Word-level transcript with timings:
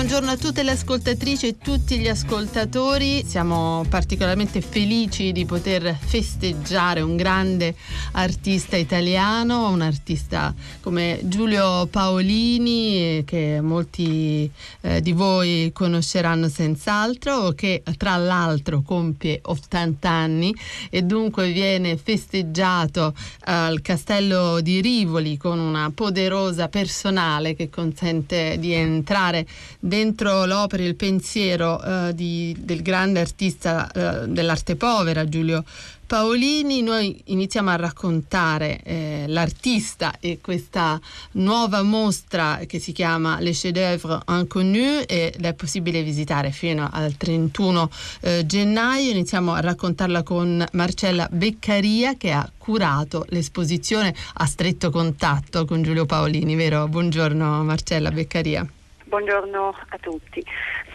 Buongiorno, 0.00 0.30
a 0.30 0.36
tutte 0.38 0.62
le 0.62 0.70
ascoltatrici 0.70 1.46
e 1.46 1.58
tutti 1.58 1.98
gli 1.98 2.08
ascoltatori. 2.08 3.22
Siamo 3.22 3.84
particolarmente 3.86 4.62
felici 4.62 5.30
di 5.30 5.44
poter 5.44 5.94
festeggiare 5.94 7.02
un 7.02 7.16
grande 7.16 7.74
artista 8.12 8.76
italiano, 8.76 9.68
un 9.68 9.82
artista 9.82 10.54
come 10.80 11.20
Giulio 11.24 11.84
Paolini, 11.84 13.24
che 13.26 13.60
molti 13.60 14.50
eh, 14.80 15.02
di 15.02 15.12
voi 15.12 15.70
conosceranno 15.74 16.48
senz'altro, 16.48 17.50
che 17.50 17.82
tra 17.98 18.16
l'altro 18.16 18.80
compie 18.80 19.40
80 19.42 20.08
anni 20.08 20.54
e 20.88 21.02
dunque 21.02 21.52
viene 21.52 21.98
festeggiato 21.98 23.12
al 23.40 23.82
Castello 23.82 24.62
di 24.62 24.80
Rivoli 24.80 25.36
con 25.36 25.58
una 25.58 25.92
poderosa 25.94 26.68
personale 26.68 27.54
che 27.54 27.68
consente 27.68 28.56
di 28.58 28.72
entrare 28.72 29.46
dentro 29.90 30.46
l'opera 30.46 30.84
il 30.84 30.94
pensiero 30.94 31.82
eh, 31.82 32.14
di, 32.14 32.56
del 32.56 32.80
grande 32.80 33.18
artista 33.18 33.90
eh, 33.90 34.28
dell'arte 34.28 34.76
povera 34.76 35.28
Giulio 35.28 35.64
Paolini, 36.06 36.82
noi 36.82 37.20
iniziamo 37.26 37.70
a 37.70 37.76
raccontare 37.76 38.80
eh, 38.82 39.24
l'artista 39.28 40.14
e 40.18 40.38
questa 40.40 41.00
nuova 41.32 41.82
mostra 41.82 42.60
che 42.66 42.80
si 42.80 42.90
chiama 42.92 43.38
Les 43.38 43.60
chefs-d'œuvre 43.60 44.20
inconnus 44.28 45.04
ed 45.06 45.44
è 45.44 45.54
possibile 45.54 46.02
visitare 46.02 46.50
fino 46.50 46.88
al 46.90 47.16
31 47.16 47.90
eh, 48.22 48.44
gennaio. 48.44 49.10
Iniziamo 49.10 49.52
a 49.52 49.60
raccontarla 49.60 50.24
con 50.24 50.64
Marcella 50.72 51.28
Beccaria 51.30 52.16
che 52.16 52.32
ha 52.32 52.50
curato 52.58 53.24
l'esposizione 53.28 54.12
a 54.34 54.46
stretto 54.46 54.90
contatto 54.90 55.64
con 55.64 55.82
Giulio 55.82 56.06
Paolini, 56.06 56.56
vero? 56.56 56.88
Buongiorno 56.88 57.62
Marcella 57.62 58.10
Beccaria. 58.10 58.68
Buongiorno 59.10 59.74
a 59.88 59.98
tutti. 59.98 60.40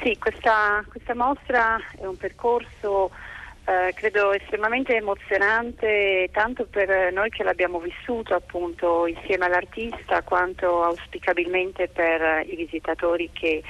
Sì, 0.02 0.17
questa, 0.17 0.81
questa 0.88 1.13
mostra 1.13 1.77
è 1.99 2.05
un 2.05 2.16
percorso 2.16 3.11
eh, 3.66 3.94
credo 3.94 4.31
estremamente 4.31 4.95
emozionante 4.95 6.30
tanto 6.31 6.66
per 6.66 7.11
noi 7.11 7.30
che 7.30 7.44
l'abbiamo 7.44 7.80
vissuto 7.80 8.33
appunto 8.33 9.05
insieme 9.05 9.47
all'artista 9.47 10.22
quanto 10.22 10.81
auspicabilmente 10.83 11.89
per 11.89 12.45
i 12.47 12.55
visitatori 12.55 13.30
che, 13.33 13.61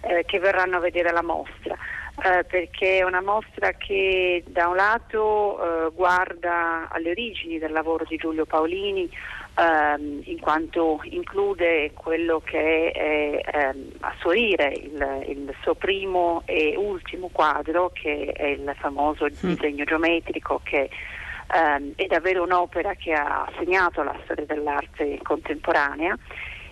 eh, 0.00 0.24
che 0.24 0.38
verranno 0.38 0.78
a 0.78 0.80
vedere 0.80 1.12
la 1.12 1.22
mostra. 1.22 1.76
Eh, 2.22 2.44
perché 2.44 2.98
è 2.98 3.02
una 3.02 3.22
mostra 3.22 3.72
che 3.72 4.42
da 4.46 4.68
un 4.68 4.76
lato 4.76 5.58
eh, 5.86 5.90
guarda 5.94 6.88
alle 6.90 7.10
origini 7.10 7.58
del 7.58 7.72
lavoro 7.72 8.04
di 8.04 8.16
Giulio 8.16 8.46
Paolini, 8.46 9.10
ehm, 9.54 10.20
in 10.24 10.38
quanto 10.40 11.00
include 11.04 11.92
quello 11.94 12.40
che 12.44 12.90
è 12.90 13.40
ehm, 13.52 13.92
a 14.00 14.14
suo 14.18 14.32
dire 14.32 14.72
il, 14.76 15.24
il, 15.26 15.54
suo 15.62 15.74
primo 15.74 16.42
e 16.44 16.74
ultimo 16.76 17.28
quadro, 17.32 17.90
che 17.92 18.32
è 18.32 18.46
il 18.46 18.74
famoso 18.78 19.24
mm. 19.24 19.28
disegno 19.40 19.84
geometrico 19.84 20.60
che 20.62 20.90
ehm, 21.54 21.92
è 21.96 22.06
davvero 22.06 22.42
un'opera 22.42 22.94
che 22.94 23.12
ha 23.12 23.50
segnato 23.58 24.02
la 24.02 24.16
storia 24.24 24.44
dell'arte 24.46 25.18
contemporanea 25.22 26.16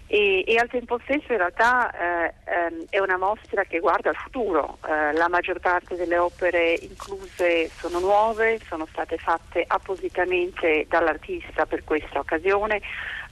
e, 0.08 0.42
e, 0.46 0.56
al 0.56 0.68
tempo 0.70 0.98
stesso 1.04 1.32
in 1.32 1.38
realtà 1.38 1.90
eh, 1.90 2.34
ehm, 2.44 2.86
è 2.88 2.98
una 2.98 3.18
mostra 3.18 3.64
che 3.64 3.78
guarda 3.78 4.08
al 4.08 4.16
futuro. 4.16 4.78
Eh, 4.88 5.12
la 5.12 5.28
maggior 5.28 5.60
parte 5.60 5.96
delle 5.96 6.16
opere 6.16 6.72
incluse 6.80 7.68
sono 7.68 7.98
nuove, 8.00 8.58
sono 8.66 8.86
state 8.90 9.18
fatte 9.18 9.62
appositamente 9.66 10.86
dall'artista 10.88 11.66
per 11.66 11.84
questa 11.84 12.20
occasione 12.20 12.80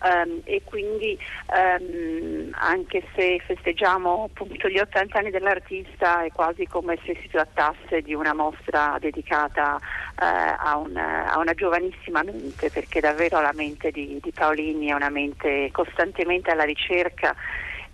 um, 0.02 0.40
e 0.44 0.62
quindi 0.64 1.18
um, 1.48 2.50
anche 2.52 3.02
se 3.14 3.40
festeggiamo 3.44 4.24
appunto 4.24 4.68
gli 4.68 4.78
80 4.78 5.18
anni 5.18 5.30
dell'artista 5.30 6.24
è 6.24 6.30
quasi 6.32 6.66
come 6.66 6.98
se 7.04 7.16
si 7.20 7.28
trattasse 7.28 8.02
di 8.02 8.14
una 8.14 8.34
mostra 8.34 8.96
dedicata 9.00 9.76
uh, 9.76 9.80
a, 10.16 10.76
una, 10.76 11.32
a, 11.32 11.38
una, 11.38 11.54
giovanissima 11.54 12.22
mente 12.22 12.70
perché 12.70 13.00
davvero 13.00 13.40
la 13.40 13.52
mente 13.54 13.90
di, 13.90 14.18
di 14.22 14.32
Paolini 14.32 14.88
è 14.88 14.92
una 14.92 15.10
mente 15.10 15.70
costantemente 15.72 16.50
alla 16.50 16.64
ricerca 16.64 17.34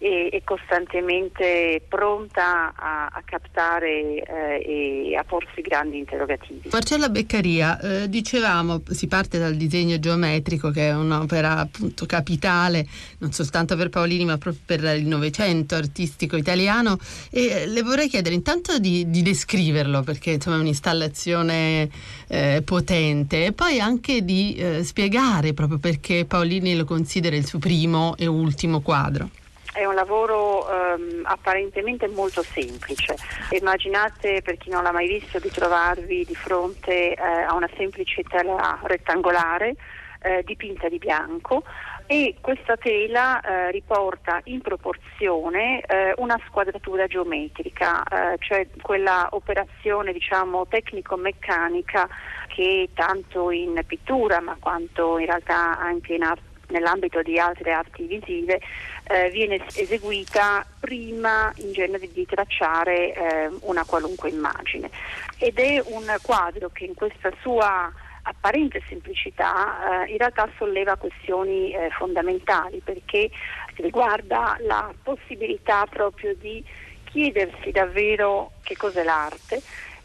e, 0.03 0.31
e 0.33 0.43
costantemente 0.45 1.81
pronta 1.89 2.75
a, 2.75 3.07
a 3.07 3.23
captare 3.25 4.23
eh, 4.23 5.11
e 5.11 5.17
a 5.17 5.23
porsi 5.23 5.61
grandi 5.61 5.99
interrogativi. 5.99 6.69
Marcella 6.73 7.09
Beccaria, 7.09 7.79
eh, 7.79 8.09
dicevamo, 8.09 8.83
si 8.91 9.07
parte 9.07 9.39
dal 9.39 9.55
disegno 9.55 10.01
geometrico 10.01 10.71
che 10.71 10.89
è 10.89 10.95
un'opera 10.95 11.59
appunto 11.59 12.05
capitale 12.07 12.85
non 13.19 13.31
soltanto 13.31 13.77
per 13.77 13.91
Paolini 13.91 14.25
ma 14.25 14.39
proprio 14.39 14.63
per 14.67 14.97
il 14.97 15.07
Novecento 15.07 15.77
artistico 15.77 16.37
italiano 16.37 16.99
e 17.31 17.67
le 17.67 17.83
vorrei 17.83 18.09
chiedere 18.09 18.35
intanto 18.35 18.79
di, 18.79 19.09
di 19.09 19.23
descriverlo 19.23 20.03
perché 20.03 20.33
insomma 20.33 20.57
è 20.57 20.61
un'installazione 20.61 21.89
eh, 22.27 22.63
potente 22.65 23.47
e 23.47 23.53
poi 23.53 23.79
anche 23.79 24.25
di 24.25 24.55
eh, 24.55 24.83
spiegare 24.83 25.55
proprio 25.55 25.79
perché 25.79 26.25
Paolini 26.25 26.75
lo 26.75 26.85
considera 26.85 27.37
il 27.37 27.47
suo 27.47 27.61
primo 27.61 28.17
e 28.17 28.27
ultimo 28.27 28.81
quadro 28.81 29.29
è 29.73 29.85
un 29.85 29.95
lavoro 29.95 30.67
um, 30.69 31.23
apparentemente 31.25 32.07
molto 32.09 32.43
semplice. 32.43 33.17
Immaginate, 33.51 34.43
per 34.43 34.57
chi 34.59 34.71
non 34.71 34.83
l'ha 34.83 34.93
mai 34.93 35.09
visto, 35.09 35.39
di 35.39 35.51
trovarvi 35.51 36.25
di 36.25 36.35
fronte 36.35 37.15
eh, 37.15 37.17
a 37.17 37.55
una 37.55 37.69
semplice 37.77 38.23
tela 38.23 38.79
rettangolare 38.83 39.75
eh, 40.23 40.43
dipinta 40.45 40.89
di 40.89 40.99
bianco 40.99 41.65
e 42.07 42.37
questa 42.41 42.77
tela 42.77 43.41
eh, 43.41 43.71
riporta 43.71 44.41
in 44.45 44.61
proporzione 44.61 45.81
eh, 45.81 46.13
una 46.17 46.39
squadratura 46.47 47.07
geometrica, 47.07 48.03
eh, 48.03 48.37
cioè 48.39 48.67
quella 48.81 49.29
operazione 49.31 50.13
diciamo, 50.13 50.67
tecnico-meccanica 50.67 52.09
che 52.49 52.91
tanto 52.95 53.51
in 53.51 53.81
pittura 53.87 54.41
ma 54.41 54.57
quanto 54.61 55.19
in 55.19 55.27
realtà 55.27 55.79
anche 55.79 56.15
in 56.15 56.23
arte 56.23 56.52
nell'ambito 56.73 57.23
di 57.23 57.39
altre 57.39 57.73
arti 57.73 58.05
visive 58.05 58.61
eh, 59.05 59.31
viene 59.31 59.65
eseguita 59.75 60.67
prima 60.81 61.53
in 61.57 61.73
genere 61.73 62.11
di 62.11 62.27
tracciare 62.27 63.15
eh, 63.15 63.51
una 63.61 63.85
qualunque 63.85 64.31
immagine. 64.31 64.91
Ed 65.39 65.59
è 65.59 65.81
un 65.87 66.13
quadro 66.23 66.71
che 66.71 66.85
in 66.85 66.95
questa 66.95 67.31
sua 67.41 67.93
apparente 68.23 68.83
semplicità 68.89 70.05
eh, 70.05 70.13
in 70.13 70.19
realtà 70.19 70.49
solleva 70.57 70.97
questioni 70.97 71.73
eh, 71.73 71.91
fondamentali 71.91 72.81
perché 72.83 73.31
riguarda 73.77 74.57
la 74.61 74.93
possibilità 75.03 75.87
proprio 75.87 76.35
di 76.35 76.65
chiedersi 77.05 77.71
davvero 77.71 78.53
che 78.63 78.77
cos'è 78.77 79.03
l'arte 79.03 79.61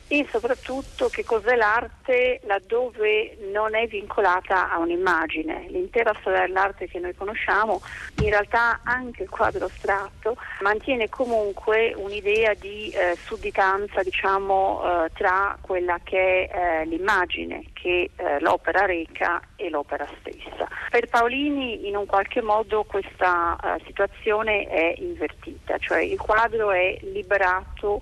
e 0.08 0.26
soprattutto 0.32 1.10
che 1.10 1.24
cos'è 1.24 1.56
l'arte 1.56 2.40
laddove 2.46 3.38
non 3.52 3.76
è 3.76 3.88
vincolata 3.88 4.72
a 4.72 4.78
un'immagine. 4.80 5.66
L'intera 5.70 6.16
storia 6.22 6.42
dell'arte 6.42 6.88
che 6.88 7.00
noi 7.00 7.14
conosciamo, 7.16 7.82
in 8.22 8.30
realtà 8.30 8.80
anche 8.84 9.24
il 9.24 9.30
quadro 9.30 9.66
astratto, 9.66 10.38
mantiene 10.62 11.10
comunque 11.10 11.94
un'idea 11.96 12.54
di 12.54 12.90
eh, 12.90 13.18
sudditanza 13.18 14.02
diciamo, 14.02 15.06
eh, 15.06 15.12
tra 15.14 15.58
quella 15.62 16.00
che 16.04 16.48
è 16.48 16.82
eh, 16.82 16.86
l'immagine 16.86 17.66
che 17.74 18.10
eh, 18.16 18.40
l'opera 18.40 18.86
reca 18.86 19.42
e 19.56 19.70
l'opera 19.70 20.08
stessa. 20.20 20.68
Per 20.90 21.08
Paolini 21.10 21.88
in 21.88 21.96
un 21.98 22.06
qualche 22.06 22.42
modo 22.42 22.84
questa 22.84 23.58
eh, 23.62 23.84
situazione 23.86 24.68
è 24.68 24.94
invertita, 24.98 25.78
cioè 25.80 26.00
il 26.00 26.18
quadro 26.18 26.72
è 26.72 26.98
liberato 27.02 28.02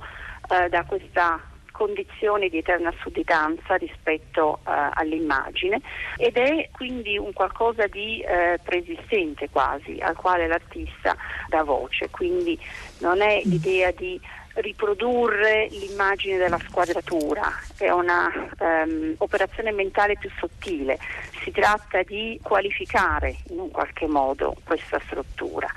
eh, 0.49 0.69
da 0.69 0.83
questa 0.83 1.39
condizioni 1.75 2.47
di 2.47 2.59
eterna 2.59 2.93
sudditanza 3.01 3.75
rispetto 3.75 4.59
uh, 4.63 4.71
all'immagine 4.93 5.81
ed 6.15 6.37
è 6.37 6.69
quindi 6.71 7.17
un 7.17 7.33
qualcosa 7.33 7.85
di 7.87 8.23
uh, 8.25 8.61
preesistente 8.63 9.49
quasi 9.49 9.97
al 9.99 10.15
quale 10.15 10.47
l'artista 10.47 11.17
dà 11.49 11.63
voce, 11.63 12.09
quindi 12.09 12.57
non 12.99 13.21
è 13.21 13.41
mm. 13.45 13.49
l'idea 13.49 13.91
di 13.91 14.19
riprodurre 14.55 15.67
l'immagine 15.69 16.37
della 16.37 16.59
squadratura, 16.59 17.51
è 17.77 17.89
un'operazione 17.89 19.71
um, 19.71 19.75
mentale 19.75 20.15
più 20.17 20.29
sottile, 20.39 20.97
si 21.43 21.51
tratta 21.51 22.03
di 22.03 22.39
qualificare 22.41 23.35
in 23.49 23.59
un 23.59 23.69
qualche 23.69 24.07
modo 24.07 24.55
questa 24.63 24.97
struttura. 25.07 25.67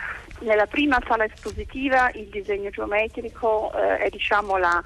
Nella 0.42 0.66
prima 0.66 1.02
sala 1.08 1.24
espositiva 1.24 2.08
il 2.14 2.26
disegno 2.26 2.70
geometrico 2.70 3.72
uh, 3.74 3.78
è 3.96 4.08
diciamo 4.10 4.56
la 4.58 4.80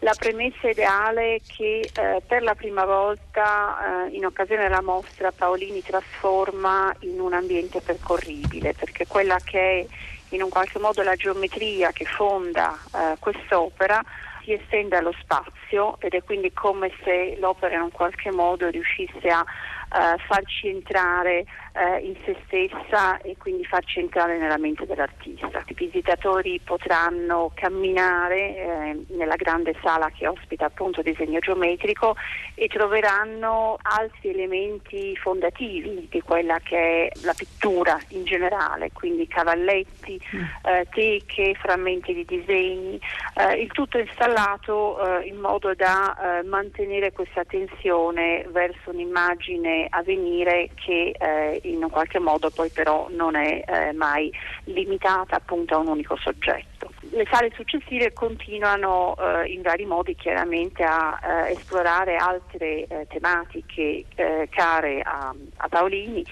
la 0.00 0.14
premessa 0.16 0.68
ideale 0.68 1.40
che 1.46 1.90
eh, 1.92 2.22
per 2.26 2.42
la 2.42 2.54
prima 2.54 2.84
volta 2.84 4.06
eh, 4.06 4.16
in 4.16 4.26
occasione 4.26 4.64
della 4.64 4.82
mostra 4.82 5.32
Paolini 5.32 5.82
trasforma 5.82 6.94
in 7.00 7.20
un 7.20 7.32
ambiente 7.32 7.80
percorribile, 7.80 8.74
perché 8.74 9.06
quella 9.06 9.38
che 9.42 9.80
è 9.80 9.86
in 10.30 10.42
un 10.42 10.48
qualche 10.48 10.78
modo 10.78 11.02
la 11.02 11.14
geometria 11.14 11.92
che 11.92 12.04
fonda 12.04 12.76
eh, 12.94 13.16
quest'opera 13.18 14.02
si 14.46 14.52
estende 14.52 14.96
allo 14.96 15.12
spazio 15.20 15.96
ed 16.00 16.12
è 16.14 16.22
quindi 16.22 16.52
come 16.52 16.92
se 17.02 17.36
l'opera 17.40 17.74
in 17.74 17.82
un 17.82 17.90
qualche 17.90 18.30
modo 18.30 18.68
riuscisse 18.68 19.28
a 19.28 19.40
uh, 19.40 20.18
farci 20.26 20.68
entrare 20.68 21.44
uh, 21.76 22.04
in 22.04 22.16
se 22.24 22.36
stessa 22.46 23.18
e 23.20 23.36
quindi 23.38 23.64
farci 23.64 24.00
entrare 24.00 24.38
nella 24.38 24.58
mente 24.58 24.86
dell'artista. 24.86 25.62
I 25.66 25.74
visitatori 25.74 26.60
potranno 26.64 27.50
camminare 27.54 28.56
eh, 28.56 29.04
nella 29.08 29.36
grande 29.36 29.74
sala 29.82 30.10
che 30.10 30.26
ospita 30.26 30.66
appunto 30.66 31.02
disegno 31.02 31.38
geometrico 31.38 32.16
e 32.54 32.68
troveranno 32.68 33.78
altri 33.82 34.30
elementi 34.30 35.14
fondativi 35.16 36.08
di 36.10 36.20
quella 36.22 36.58
che 36.60 37.08
è 37.08 37.10
la 37.22 37.34
pittura 37.34 37.98
in 38.08 38.24
generale, 38.24 38.90
quindi 38.92 39.26
cavalletti, 39.26 40.20
mm. 40.34 40.42
eh, 40.64 40.86
teche, 40.90 41.54
frammenti 41.54 42.14
di 42.14 42.24
disegni, 42.24 42.98
eh, 43.34 43.60
il 43.60 43.70
tutto 43.72 43.98
installato 43.98 45.20
eh, 45.20 45.26
in 45.26 45.36
modo 45.36 45.74
da 45.74 46.38
eh, 46.38 46.42
mantenere 46.44 47.12
questa 47.12 47.44
tensione 47.44 48.46
verso 48.50 48.90
un'immagine 48.90 49.86
a 49.90 50.02
venire 50.02 50.70
che 50.74 51.14
eh, 51.18 51.60
in 51.72 51.82
un 51.82 51.90
qualche 51.90 52.18
modo 52.18 52.50
poi 52.50 52.70
però 52.70 53.08
non 53.10 53.36
è 53.36 53.64
eh, 53.66 53.92
mai 53.92 54.32
limitata 54.64 55.36
appunto 55.36 55.74
a 55.74 55.78
un 55.78 55.88
unico 55.88 56.16
soggetto. 56.16 56.90
Le 57.10 57.26
sale 57.30 57.50
successive 57.54 58.12
continuano 58.12 59.16
eh, 59.16 59.52
in 59.52 59.62
vari 59.62 59.86
modi 59.86 60.14
chiaramente 60.14 60.82
a 60.82 61.18
eh, 61.22 61.52
esplorare 61.52 62.16
altre 62.16 62.86
eh, 62.86 63.06
tematiche 63.08 64.04
eh, 64.14 64.48
care 64.50 65.00
a, 65.02 65.34
a, 65.56 65.68
Paolini, 65.68 66.24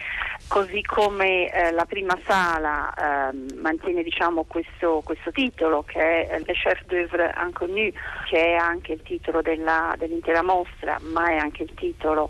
così 0.49 0.83
come 0.83 1.51
la 1.73 1.85
prima 1.85 2.19
sala 2.25 2.93
ehm, 3.31 3.61
mantiene 3.61 4.03
diciamo, 4.03 4.45
questo, 4.45 5.01
questo, 5.05 5.31
titolo 5.31 5.83
che 5.83 6.27
è 6.27 6.39
Le 6.39 6.53
Chef 6.53 6.85
d'œuvre 6.85 7.33
Inconnu, 7.43 7.91
che 8.29 8.39
è 8.39 8.55
anche 8.55 8.93
il 8.93 9.03
titolo 9.03 9.43
della, 9.43 9.95
dell'intera 9.97 10.43
mostra, 10.43 10.99
ma 11.01 11.29
è 11.29 11.37
anche 11.37 11.63
il 11.63 11.73
titolo 11.75 12.29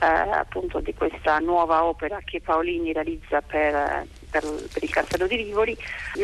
eh, 0.00 0.06
appunto 0.06 0.80
di 0.80 0.94
questa 0.94 1.38
nuova 1.38 1.84
opera 1.84 2.20
che 2.24 2.40
Paolini 2.40 2.92
realizza 2.92 3.40
per, 3.40 4.06
per, 4.28 4.42
per, 4.72 4.82
il 4.82 4.90
Castello 4.90 5.26
di 5.26 5.36
Rivoli. 5.36 5.76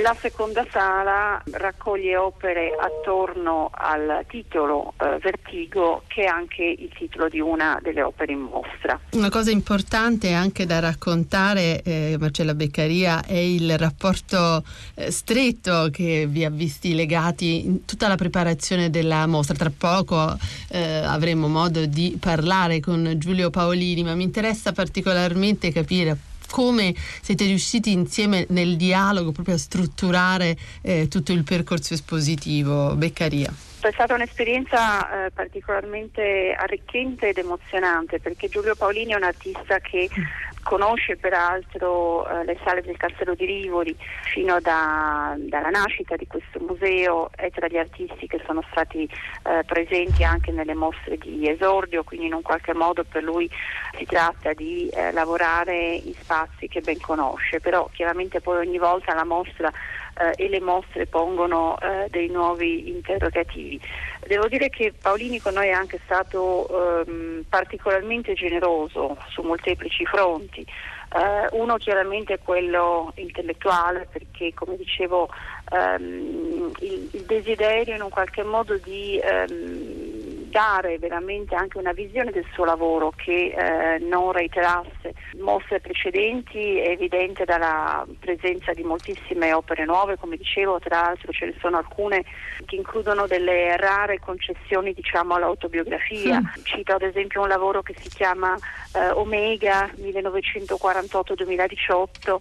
La 0.02 0.14
seconda 0.18 0.64
sala 0.70 1.42
raccoglie 1.52 2.16
opere 2.16 2.72
attorno 2.78 3.70
al 3.72 4.24
titolo 4.28 4.94
eh, 5.00 5.18
Vertigo 5.18 6.02
che 6.06 6.22
è 6.22 6.26
anche 6.26 6.62
il 6.62 6.90
titolo 6.96 7.28
di 7.28 7.40
una 7.40 7.78
delle 7.82 8.02
opere 8.02 8.32
in 8.32 8.40
mostra. 8.40 8.98
Una 9.12 9.30
cosa 9.30 9.50
importante 9.50 10.32
anche 10.32 10.66
da 10.66 10.78
raccontare, 10.78 11.82
eh, 11.82 12.16
Marcella 12.18 12.54
Beccaria, 12.54 13.24
è 13.24 13.36
il 13.36 13.78
rapporto 13.78 14.64
eh, 14.94 15.10
stretto 15.10 15.88
che 15.90 16.26
vi 16.28 16.44
ha 16.44 16.50
visti 16.50 16.94
legati 16.94 17.64
in 17.64 17.84
tutta 17.84 18.08
la 18.08 18.16
preparazione 18.16 18.90
della 18.90 19.26
mostra. 19.26 19.54
Tra 19.54 19.72
poco 19.76 20.36
eh, 20.70 21.02
avremo 21.04 21.48
modo 21.48 21.84
di 21.86 22.16
parlare 22.20 22.80
con 22.80 23.14
Giulio 23.16 23.50
Paolini 23.50 23.70
Paolini, 23.72 24.02
ma 24.02 24.14
mi 24.14 24.24
interessa 24.24 24.72
particolarmente 24.72 25.72
capire 25.72 26.16
come 26.52 26.94
siete 26.94 27.46
riusciti 27.46 27.92
insieme 27.92 28.44
nel 28.50 28.76
dialogo 28.76 29.32
proprio 29.32 29.54
a 29.54 29.58
strutturare 29.58 30.54
eh, 30.82 31.08
tutto 31.08 31.32
il 31.32 31.44
percorso 31.44 31.94
espositivo. 31.94 32.94
Beccaria. 32.94 33.50
È 33.80 33.90
stata 33.90 34.14
un'esperienza 34.14 35.24
eh, 35.24 35.30
particolarmente 35.30 36.54
arricchente 36.56 37.30
ed 37.30 37.38
emozionante 37.38 38.20
perché 38.20 38.48
Giulio 38.48 38.76
Paolini 38.76 39.12
è 39.12 39.16
un 39.16 39.24
artista 39.24 39.78
che 39.80 40.08
conosce 40.62 41.16
peraltro 41.16 42.26
eh, 42.26 42.44
le 42.44 42.58
sale 42.64 42.82
del 42.82 42.96
Castello 42.96 43.34
di 43.34 43.44
Rivoli 43.44 43.96
fino 44.24 44.60
da, 44.60 45.34
dalla 45.38 45.70
nascita 45.70 46.16
di 46.16 46.26
questo 46.26 46.60
museo, 46.60 47.30
è 47.34 47.50
tra 47.50 47.66
gli 47.68 47.76
artisti 47.76 48.26
che 48.26 48.40
sono 48.46 48.62
stati 48.70 49.02
eh, 49.02 49.64
presenti 49.64 50.24
anche 50.24 50.52
nelle 50.52 50.74
mostre 50.74 51.18
di 51.18 51.48
esordio, 51.48 52.04
quindi 52.04 52.26
in 52.26 52.34
un 52.34 52.42
qualche 52.42 52.74
modo 52.74 53.04
per 53.04 53.22
lui 53.22 53.50
si 53.98 54.04
tratta 54.04 54.52
di 54.52 54.88
eh, 54.88 55.12
lavorare 55.12 55.94
in 55.94 56.14
spazi 56.14 56.68
che 56.68 56.80
ben 56.80 57.00
conosce, 57.00 57.60
però 57.60 57.88
chiaramente 57.92 58.40
poi 58.40 58.66
ogni 58.66 58.78
volta 58.78 59.14
la 59.14 59.24
mostra 59.24 59.70
eh, 60.14 60.32
e 60.36 60.48
le 60.48 60.60
mostre 60.60 61.06
pongono 61.06 61.78
eh, 61.80 62.06
dei 62.10 62.28
nuovi 62.28 62.88
interrogativi. 62.88 63.80
Devo 64.26 64.46
dire 64.48 64.68
che 64.68 64.92
Paolini 65.00 65.40
con 65.40 65.54
noi 65.54 65.68
è 65.68 65.72
anche 65.72 66.00
stato 66.04 67.04
ehm, 67.04 67.44
particolarmente 67.48 68.34
generoso 68.34 69.16
su 69.28 69.42
molteplici 69.42 70.04
fronti. 70.04 70.66
Uh, 71.12 71.60
uno 71.60 71.76
chiaramente 71.76 72.32
è 72.32 72.38
quello 72.38 73.12
intellettuale 73.16 74.08
perché 74.10 74.54
come 74.54 74.78
dicevo 74.78 75.28
um, 75.70 76.72
il, 76.80 77.08
il, 77.12 77.24
desiderio 77.26 77.94
in 77.94 78.00
un 78.00 78.08
qualche 78.08 78.42
modo 78.42 78.78
di 78.78 79.20
um, 79.22 80.31
dare 80.52 80.98
veramente 80.98 81.54
anche 81.54 81.78
una 81.78 81.92
visione 81.92 82.30
del 82.30 82.44
suo 82.52 82.66
lavoro 82.66 83.14
che 83.16 83.54
eh, 83.56 83.98
non 84.00 84.32
reiterasse 84.32 85.14
mostre 85.40 85.80
precedenti, 85.80 86.78
è 86.78 86.90
evidente 86.90 87.46
dalla 87.46 88.04
presenza 88.20 88.74
di 88.74 88.82
moltissime 88.82 89.54
opere 89.54 89.86
nuove, 89.86 90.18
come 90.18 90.36
dicevo, 90.36 90.78
tra 90.78 91.00
l'altro 91.00 91.32
ce 91.32 91.46
ne 91.46 91.54
sono 91.58 91.78
alcune 91.78 92.26
che 92.66 92.76
includono 92.76 93.26
delle 93.26 93.78
rare 93.78 94.20
concessioni 94.20 94.92
diciamo, 94.92 95.32
all'autobiografia. 95.34 96.42
Sì. 96.54 96.64
Cito 96.64 96.92
ad 96.92 97.02
esempio 97.02 97.40
un 97.40 97.48
lavoro 97.48 97.80
che 97.80 97.94
si 97.98 98.10
chiama 98.10 98.54
eh, 98.94 99.08
Omega 99.08 99.88
1948-2018 99.96 102.36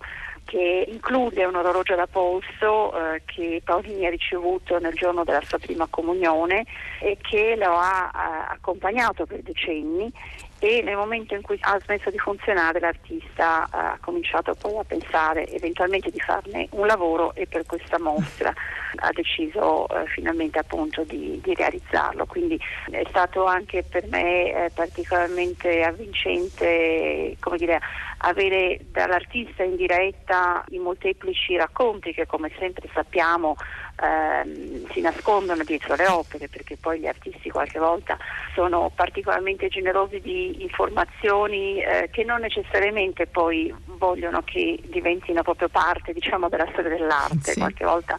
che 0.45 0.85
include 0.87 1.45
un 1.45 1.55
orologio 1.55 1.95
da 1.95 2.07
polso 2.07 2.93
eh, 2.93 3.21
che 3.25 3.61
Paolini 3.63 4.05
ha 4.05 4.09
ricevuto 4.09 4.79
nel 4.79 4.93
giorno 4.93 5.23
della 5.23 5.41
sua 5.41 5.59
prima 5.59 5.87
comunione 5.89 6.65
e 6.99 7.17
che 7.21 7.55
lo 7.57 7.73
ha, 7.77 8.09
ha 8.11 8.47
accompagnato 8.49 9.25
per 9.25 9.41
decenni 9.41 10.11
e 10.59 10.81
nel 10.83 10.95
momento 10.95 11.33
in 11.33 11.41
cui 11.41 11.57
ha 11.61 11.79
smesso 11.79 12.11
di 12.11 12.19
funzionare 12.19 12.79
l'artista 12.79 13.67
ha 13.71 13.97
cominciato 13.99 14.53
poi 14.53 14.77
a 14.77 14.83
pensare 14.83 15.47
eventualmente 15.47 16.11
di 16.11 16.19
farne 16.19 16.67
un 16.71 16.85
lavoro 16.85 17.33
e 17.33 17.47
per 17.47 17.65
questa 17.65 17.97
mostra 17.99 18.53
ha 18.95 19.09
deciso 19.13 19.87
eh, 19.87 20.05
finalmente 20.07 20.59
appunto 20.59 21.03
di, 21.03 21.39
di, 21.43 21.53
realizzarlo. 21.53 22.25
Quindi 22.25 22.59
è 22.89 23.03
stato 23.09 23.45
anche 23.45 23.83
per 23.83 24.05
me 24.07 24.65
eh, 24.65 24.71
particolarmente 24.73 25.83
avvincente 25.83 27.35
come 27.39 27.57
dire, 27.57 27.79
avere 28.19 28.79
dall'artista 28.91 29.63
in 29.63 29.75
diretta 29.75 30.63
i 30.69 30.77
molteplici 30.77 31.55
racconti 31.55 32.13
che 32.13 32.25
come 32.25 32.51
sempre 32.57 32.89
sappiamo 32.93 33.55
ehm, 34.01 34.91
si 34.91 35.01
nascondono 35.01 35.63
dietro 35.63 35.95
le 35.95 36.07
opere 36.07 36.47
perché 36.47 36.77
poi 36.77 36.99
gli 36.99 37.07
artisti 37.07 37.49
qualche 37.49 37.79
volta 37.79 38.17
sono 38.53 38.91
particolarmente 38.93 39.67
generosi 39.69 40.19
di 40.19 40.61
informazioni 40.61 41.81
eh, 41.81 42.09
che 42.11 42.23
non 42.23 42.41
necessariamente 42.41 43.27
poi 43.27 43.73
vogliono 43.85 44.41
che 44.43 44.79
diventino 44.83 45.43
proprio 45.43 45.69
parte 45.69 46.13
diciamo, 46.13 46.49
della 46.49 46.67
storia 46.71 46.89
dell'arte, 46.89 47.53
sì. 47.53 47.59
qualche 47.59 47.85
volta 47.85 48.17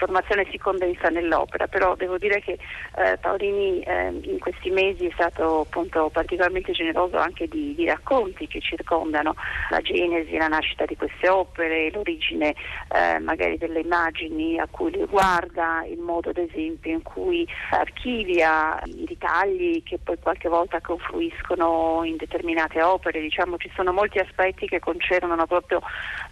l'informazione 0.00 0.46
si 0.50 0.58
condensa 0.58 1.08
nell'opera, 1.10 1.66
però 1.66 1.94
devo 1.94 2.16
dire 2.16 2.40
che 2.40 2.52
eh, 2.96 3.18
Paolini 3.20 3.80
eh, 3.80 4.08
in 4.08 4.38
questi 4.38 4.70
mesi 4.70 5.06
è 5.06 5.10
stato 5.12 5.60
appunto 5.60 6.08
particolarmente 6.10 6.72
generoso 6.72 7.18
anche 7.18 7.46
di, 7.46 7.74
di, 7.74 7.84
racconti 7.84 8.46
che 8.46 8.60
circondano 8.60 9.34
la 9.68 9.80
genesi, 9.80 10.36
la 10.36 10.48
nascita 10.48 10.86
di 10.86 10.96
queste 10.96 11.28
opere, 11.28 11.90
l'origine 11.90 12.54
eh, 12.94 13.18
magari 13.18 13.58
delle 13.58 13.80
immagini 13.80 14.58
a 14.58 14.66
cui 14.70 14.90
lui 14.92 15.06
guarda, 15.06 15.84
il 15.86 15.98
modo 15.98 16.30
ad 16.30 16.38
esempio 16.38 16.92
in 16.92 17.02
cui 17.02 17.46
archivia 17.70 18.80
i 18.84 19.04
ritagli 19.06 19.82
che 19.82 19.98
poi 20.02 20.16
qualche 20.18 20.48
volta 20.48 20.80
confluiscono 20.80 22.02
in 22.04 22.16
determinate 22.16 22.80
opere, 22.82 23.20
diciamo 23.20 23.58
ci 23.58 23.70
sono 23.74 23.92
molti 23.92 24.18
aspetti 24.18 24.66
che 24.66 24.78
concernono 24.78 25.46
proprio 25.46 25.80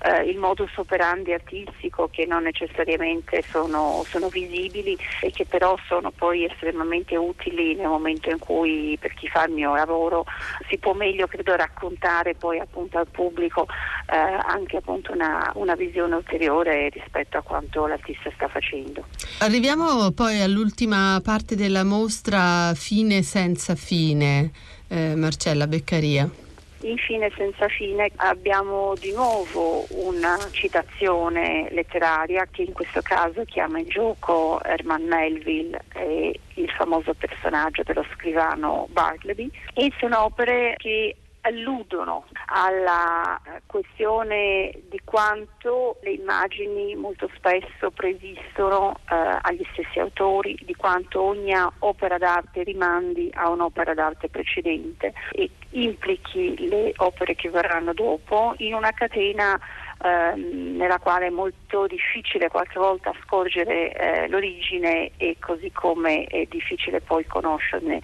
eh, 0.02 0.22
il 0.22 0.38
modus 0.38 0.74
operandi 0.76 1.32
artistico 1.32 2.08
che 2.10 2.24
non 2.24 2.44
necessariamente 2.44 3.42
sono, 3.42 3.57
sono, 3.66 4.28
visibili 4.28 4.96
e 5.20 5.30
che 5.30 5.44
però 5.46 5.76
sono 5.86 6.10
poi 6.10 6.44
estremamente 6.44 7.16
utili 7.16 7.74
nel 7.74 7.88
momento 7.88 8.30
in 8.30 8.38
cui 8.38 8.96
per 9.00 9.14
chi 9.14 9.28
fa 9.28 9.44
il 9.46 9.52
mio 9.52 9.74
lavoro 9.74 10.24
si 10.68 10.78
può 10.78 10.92
meglio 10.92 11.26
credo 11.26 11.56
raccontare 11.56 12.34
poi 12.34 12.58
appunto 12.58 12.98
al 12.98 13.08
pubblico 13.08 13.66
eh, 14.10 14.16
anche 14.16 14.76
appunto 14.76 15.12
una, 15.12 15.50
una 15.54 15.74
visione 15.74 16.14
ulteriore 16.14 16.88
rispetto 16.90 17.38
a 17.38 17.42
quanto 17.42 17.86
l'artista 17.86 18.30
sta 18.34 18.48
facendo. 18.48 19.04
Arriviamo 19.40 20.10
poi 20.12 20.40
all'ultima 20.40 21.20
parte 21.22 21.56
della 21.56 21.84
mostra 21.84 22.72
Fine 22.74 23.22
senza 23.22 23.74
fine, 23.74 24.50
eh, 24.88 25.14
Marcella 25.14 25.66
Beccaria. 25.66 26.46
Infine, 26.80 27.30
senza 27.36 27.66
fine, 27.68 28.10
abbiamo 28.16 28.94
di 29.00 29.12
nuovo 29.12 29.84
una 29.90 30.38
citazione 30.52 31.68
letteraria 31.72 32.46
che 32.50 32.62
in 32.62 32.72
questo 32.72 33.00
caso 33.02 33.44
chiama 33.44 33.80
in 33.80 33.88
gioco 33.88 34.62
Herman 34.62 35.02
Melville 35.02 35.80
e 35.94 36.38
il 36.54 36.70
famoso 36.70 37.14
personaggio 37.14 37.82
dello 37.82 38.04
scrivano 38.14 38.86
Bartleby. 38.90 39.50
E 39.74 39.92
sono 39.98 40.22
opere 40.24 40.74
che 40.76 41.16
alludono 41.42 42.26
alla 42.46 43.40
questione 43.66 44.72
di 44.88 45.00
quanto 45.04 45.98
le 46.02 46.12
immagini 46.12 46.94
molto 46.94 47.30
spesso 47.36 47.90
preesistono 47.90 48.96
eh, 49.10 49.38
agli 49.42 49.66
stessi 49.72 49.98
autori, 49.98 50.58
di 50.64 50.74
quanto 50.74 51.22
ogni 51.22 51.52
opera 51.80 52.18
d'arte 52.18 52.62
rimandi 52.62 53.30
a 53.34 53.48
un'opera 53.50 53.94
d'arte 53.94 54.28
precedente 54.28 55.12
e 55.32 55.50
implichi 55.70 56.68
le 56.68 56.92
opere 56.96 57.34
che 57.34 57.50
verranno 57.50 57.92
dopo 57.92 58.54
in 58.58 58.74
una 58.74 58.92
catena 58.92 59.58
Ehm, 60.00 60.76
nella 60.76 60.98
quale 60.98 61.26
è 61.26 61.30
molto 61.30 61.88
difficile 61.88 62.48
qualche 62.48 62.78
volta 62.78 63.12
scorgere 63.24 63.92
eh, 63.92 64.28
l'origine 64.28 65.10
e 65.16 65.36
così 65.40 65.72
come 65.72 66.24
è 66.26 66.44
difficile 66.44 67.00
poi 67.00 67.26
conoscerne 67.26 68.00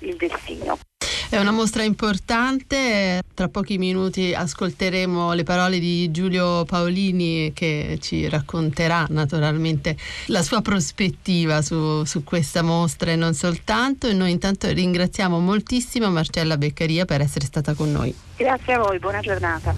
il 0.00 0.16
destino. 0.16 0.78
È 1.30 1.38
una 1.38 1.50
mostra 1.50 1.82
importante, 1.82 3.22
tra 3.34 3.48
pochi 3.48 3.76
minuti 3.76 4.32
ascolteremo 4.32 5.34
le 5.34 5.42
parole 5.42 5.78
di 5.78 6.10
Giulio 6.10 6.64
Paolini 6.64 7.52
che 7.52 7.98
ci 8.00 8.26
racconterà 8.30 9.04
naturalmente 9.10 9.94
la 10.26 10.42
sua 10.42 10.62
prospettiva 10.62 11.60
su, 11.60 12.02
su 12.04 12.24
questa 12.24 12.62
mostra 12.62 13.10
e 13.10 13.16
non 13.16 13.34
soltanto 13.34 14.06
e 14.08 14.14
noi 14.14 14.30
intanto 14.30 14.72
ringraziamo 14.72 15.38
moltissimo 15.38 16.08
Marcella 16.08 16.56
Beccaria 16.56 17.04
per 17.04 17.20
essere 17.20 17.44
stata 17.44 17.74
con 17.74 17.92
noi. 17.92 18.14
Grazie 18.34 18.72
a 18.72 18.78
voi, 18.78 18.98
buona 18.98 19.20
giornata. 19.20 19.74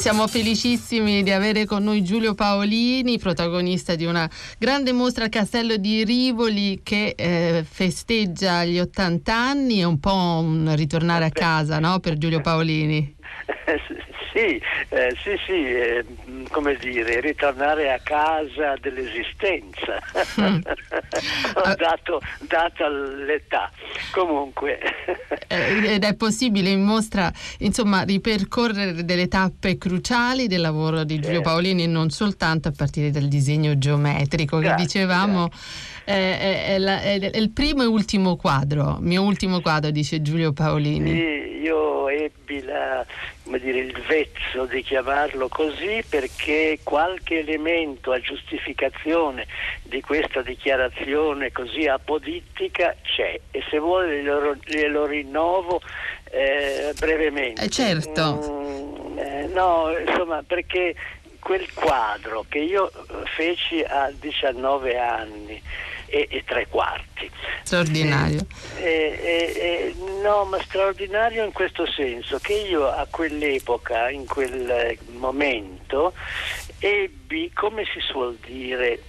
Siamo 0.00 0.26
felicissimi 0.26 1.22
di 1.22 1.30
avere 1.30 1.66
con 1.66 1.84
noi 1.84 2.02
Giulio 2.02 2.32
Paolini, 2.32 3.18
protagonista 3.18 3.96
di 3.96 4.06
una 4.06 4.26
grande 4.58 4.92
mostra 4.92 5.24
al 5.24 5.30
Castello 5.30 5.76
di 5.76 6.04
Rivoli 6.04 6.80
che 6.82 7.12
eh, 7.14 7.62
festeggia 7.68 8.64
gli 8.64 8.80
80 8.80 9.34
anni, 9.34 9.80
è 9.80 9.84
un 9.84 10.00
po' 10.00 10.40
un 10.42 10.74
ritornare 10.74 11.26
a 11.26 11.30
casa 11.30 11.78
no, 11.80 12.00
per 12.00 12.16
Giulio 12.16 12.40
Paolini. 12.40 13.14
Sì, 14.40 14.58
eh, 14.88 15.14
sì, 15.22 15.38
sì, 15.44 15.52
eh, 15.52 16.02
come 16.50 16.74
dire, 16.76 17.20
ritornare 17.20 17.92
a 17.92 18.00
casa 18.02 18.74
dell'esistenza, 18.80 20.00
mm. 20.40 20.60
dato, 21.76 22.22
data 22.48 22.88
l'età. 22.88 23.70
Comunque. 24.12 24.78
eh, 25.46 25.92
ed 25.92 26.04
è 26.04 26.14
possibile 26.14 26.70
in 26.70 26.82
mostra, 26.82 27.30
insomma, 27.58 28.00
ripercorrere 28.00 29.04
delle 29.04 29.28
tappe 29.28 29.76
cruciali 29.76 30.46
del 30.46 30.62
lavoro 30.62 31.04
di 31.04 31.16
Giulio 31.16 31.42
certo. 31.42 31.50
Paolini, 31.50 31.86
non 31.86 32.08
soltanto 32.08 32.68
a 32.68 32.72
partire 32.74 33.10
dal 33.10 33.28
disegno 33.28 33.76
geometrico 33.76 34.56
che 34.56 34.68
grazie, 34.68 34.84
dicevamo. 34.84 35.48
Grazie. 35.48 35.99
È, 36.10 36.64
è, 36.74 36.78
la, 36.78 37.00
è, 37.02 37.30
il 37.34 37.50
primo 37.50 37.82
e 37.82 37.86
ultimo 37.86 38.34
quadro, 38.34 38.98
mio 39.00 39.22
ultimo 39.22 39.60
quadro, 39.60 39.92
dice 39.92 40.20
Giulio 40.22 40.52
Paolini. 40.52 41.10
Sì, 41.10 41.60
io 41.62 42.08
ebbi 42.08 42.64
la, 42.64 43.06
dire, 43.44 43.78
il 43.78 44.02
vezzo 44.08 44.64
di 44.64 44.82
chiamarlo 44.82 45.46
così 45.48 46.02
perché 46.08 46.80
qualche 46.82 47.38
elemento 47.38 48.10
a 48.10 48.18
giustificazione 48.18 49.46
di 49.84 50.00
questa 50.00 50.42
dichiarazione 50.42 51.52
così 51.52 51.86
apodittica 51.86 52.96
c'è 53.02 53.38
e 53.52 53.62
se 53.70 53.78
vuole 53.78 54.22
glielo, 54.22 54.56
glielo 54.64 55.06
rinnovo 55.06 55.80
eh, 56.30 56.92
brevemente. 56.98 57.62
Eh 57.62 57.68
certo. 57.68 58.50
Mm, 58.50 59.18
eh, 59.18 59.46
no, 59.54 59.96
insomma, 59.96 60.42
perché 60.44 60.96
quel 61.38 61.72
quadro 61.72 62.44
che 62.48 62.58
io 62.58 62.90
feci 63.36 63.80
a 63.82 64.12
19 64.12 64.98
anni 64.98 65.62
e, 66.10 66.26
e 66.28 66.44
tre 66.44 66.66
quarti. 66.68 67.30
Straordinario. 67.62 68.44
Eh, 68.76 69.94
no, 70.22 70.44
ma 70.44 70.60
straordinario 70.60 71.44
in 71.44 71.52
questo 71.52 71.86
senso 71.86 72.38
che 72.38 72.54
io 72.54 72.86
a 72.86 73.06
quell'epoca, 73.08 74.10
in 74.10 74.26
quel 74.26 74.98
momento, 75.12 76.12
ebbi, 76.80 77.52
come 77.52 77.84
si 77.84 78.00
suol 78.00 78.36
dire, 78.44 79.02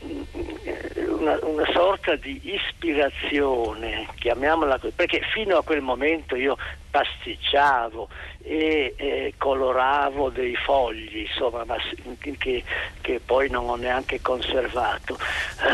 una, 1.05 1.39
una, 1.43 1.65
sorta 1.71 2.15
di 2.15 2.39
ispirazione, 2.53 4.07
chiamiamola 4.15 4.77
così, 4.77 4.93
perché 4.93 5.21
fino 5.31 5.57
a 5.57 5.63
quel 5.63 5.81
momento 5.81 6.35
io 6.35 6.57
pasticciavo 6.89 8.09
e 8.43 8.93
eh, 8.97 9.33
coloravo 9.37 10.29
dei 10.29 10.55
fogli, 10.55 11.19
insomma, 11.19 11.63
ma, 11.63 11.77
che, 12.19 12.63
che, 12.99 13.21
poi 13.23 13.49
non 13.49 13.69
ho 13.69 13.75
neanche 13.75 14.21
conservato. 14.21 15.17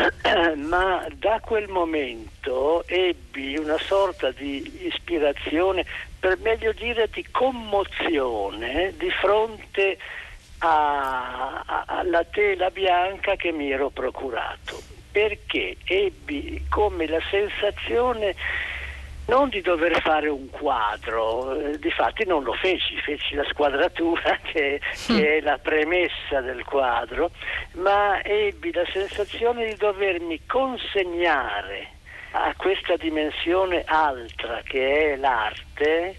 ma 0.56 1.04
da 1.14 1.40
quel 1.40 1.68
momento 1.68 2.84
ebbi 2.86 3.56
una 3.58 3.78
sorta 3.78 4.30
di 4.30 4.86
ispirazione, 4.86 5.84
per 6.20 6.38
meglio 6.38 6.72
dire 6.72 7.08
di 7.12 7.26
commozione, 7.30 8.94
di 8.96 9.10
fronte 9.10 9.92
a, 9.92 10.27
a, 10.58 11.84
alla 11.86 12.24
tela 12.24 12.70
bianca 12.70 13.36
che 13.36 13.52
mi 13.52 13.70
ero 13.70 13.90
procurato, 13.90 14.80
perché 15.10 15.76
ebbi 15.84 16.64
come 16.68 17.06
la 17.06 17.20
sensazione 17.30 18.34
non 19.28 19.50
di 19.50 19.60
dover 19.60 20.00
fare 20.00 20.28
un 20.28 20.48
quadro, 20.48 21.54
eh, 21.54 21.78
difatti 21.78 22.24
non 22.24 22.42
lo 22.42 22.54
feci, 22.54 22.96
feci 22.96 23.34
la 23.34 23.44
squadratura 23.44 24.38
che, 24.42 24.80
che, 25.06 25.36
è 25.36 25.40
la 25.40 25.58
premessa 25.58 26.40
del 26.40 26.64
quadro, 26.64 27.30
ma 27.72 28.22
ebbi 28.22 28.72
la 28.72 28.86
sensazione 28.90 29.66
di 29.66 29.76
dovermi 29.76 30.40
consegnare 30.46 31.96
a 32.32 32.54
questa 32.56 32.96
dimensione 32.96 33.84
altra 33.86 34.62
che 34.64 35.12
è 35.12 35.16
l'arte, 35.16 36.16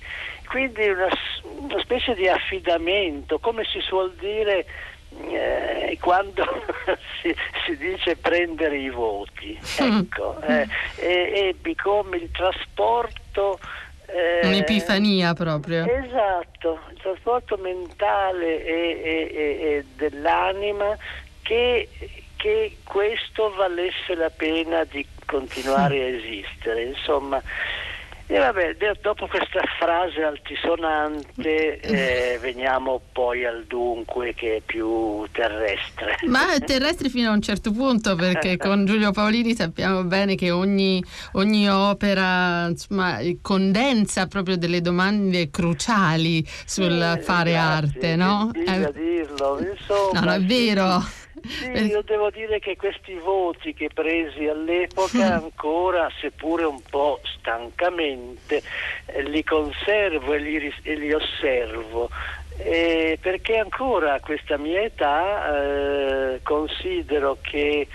quindi 0.50 0.90
una, 0.90 1.08
una 1.44 1.80
specie 1.80 2.16
di 2.16 2.28
affidamento, 2.28 3.38
come 3.38 3.64
si 3.66 3.80
suol 3.82 4.14
dire 4.20 4.66
eh, 5.32 5.98
quando 6.02 6.44
si, 7.22 7.34
si, 7.66 7.78
dice 7.78 8.16
prendere 8.16 8.78
i 8.78 8.90
voti, 8.90 9.58
mm. 9.82 10.00
ecco, 10.00 10.42
eh, 10.42 10.68
ebbi 11.50 11.76
come 11.76 12.18
il 12.18 12.32
trasporto 12.32 13.60
eh, 14.12 14.48
Un'epifania 14.48 15.34
proprio. 15.36 15.86
Esatto, 15.86 16.80
il 16.90 17.00
trasporto 17.00 17.58
mentale 17.58 18.66
e, 18.66 19.02
e, 19.04 19.32
e 19.32 19.86
dell'anima 19.96 20.98
che, 21.44 21.88
che, 22.36 22.78
questo 22.84 23.54
valesse 23.56 24.16
la 24.16 24.32
pena 24.32 24.84
di 24.84 25.06
continuare 25.26 26.02
a 26.02 26.08
esistere. 26.18 26.86
Insomma, 26.86 27.40
e 28.32 28.38
vabbè, 28.38 28.78
dopo 29.02 29.26
questa 29.26 29.62
frase 29.80 30.22
altisonante 30.22 31.80
eh, 31.82 32.38
veniamo 32.40 33.02
poi 33.12 33.44
al 33.44 33.66
dunque 33.66 34.36
che 34.36 34.58
è 34.58 34.62
più 34.64 35.26
terrestre. 35.32 36.16
Ma 36.28 36.54
è 36.54 36.60
terrestre 36.60 37.10
fino 37.10 37.32
a 37.32 37.34
un 37.34 37.42
certo 37.42 37.72
punto 37.72 38.16
perché 38.16 38.58
con 38.62 38.86
Giulio 38.86 39.10
Paolini 39.12 39.56
sappiamo 39.56 40.04
bene 40.04 40.36
che 40.36 40.52
ogni, 40.52 41.04
ogni 41.34 41.68
opera 41.68 42.68
insomma, 42.68 43.18
condensa 43.42 44.28
proprio 44.28 44.58
delle 44.58 44.82
domande 44.82 45.50
cruciali 45.50 46.46
sul 46.66 47.02
eh, 47.02 47.22
fare 47.24 47.54
grazie, 47.54 47.88
arte, 47.88 48.16
no? 48.16 48.52
Eh, 48.54 48.92
dirlo, 48.94 49.60
insomma. 49.60 50.20
No, 50.20 50.26
no, 50.26 50.34
è 50.34 50.42
vero. 50.42 51.04
Sì, 51.44 51.72
io 51.72 52.02
devo 52.02 52.30
dire 52.30 52.60
che 52.60 52.76
questi 52.76 53.14
voti 53.16 53.74
che 53.74 53.90
presi 53.94 54.48
all'epoca 54.48 55.34
ancora, 55.42 56.10
seppure 56.20 56.66
un 56.66 56.82
po' 56.82 57.20
stancamente, 57.24 58.62
eh, 59.06 59.24
li 59.24 59.44
conservo 59.44 60.34
e 60.34 60.40
li, 60.40 60.74
e 60.84 60.96
li 60.96 61.14
osservo. 61.14 62.10
Eh, 62.58 63.18
perché 63.22 63.58
ancora 63.58 64.16
a 64.16 64.20
questa 64.20 64.58
mia 64.58 64.82
età 64.82 65.64
eh, 65.64 66.40
considero 66.44 67.38
che 67.42 67.88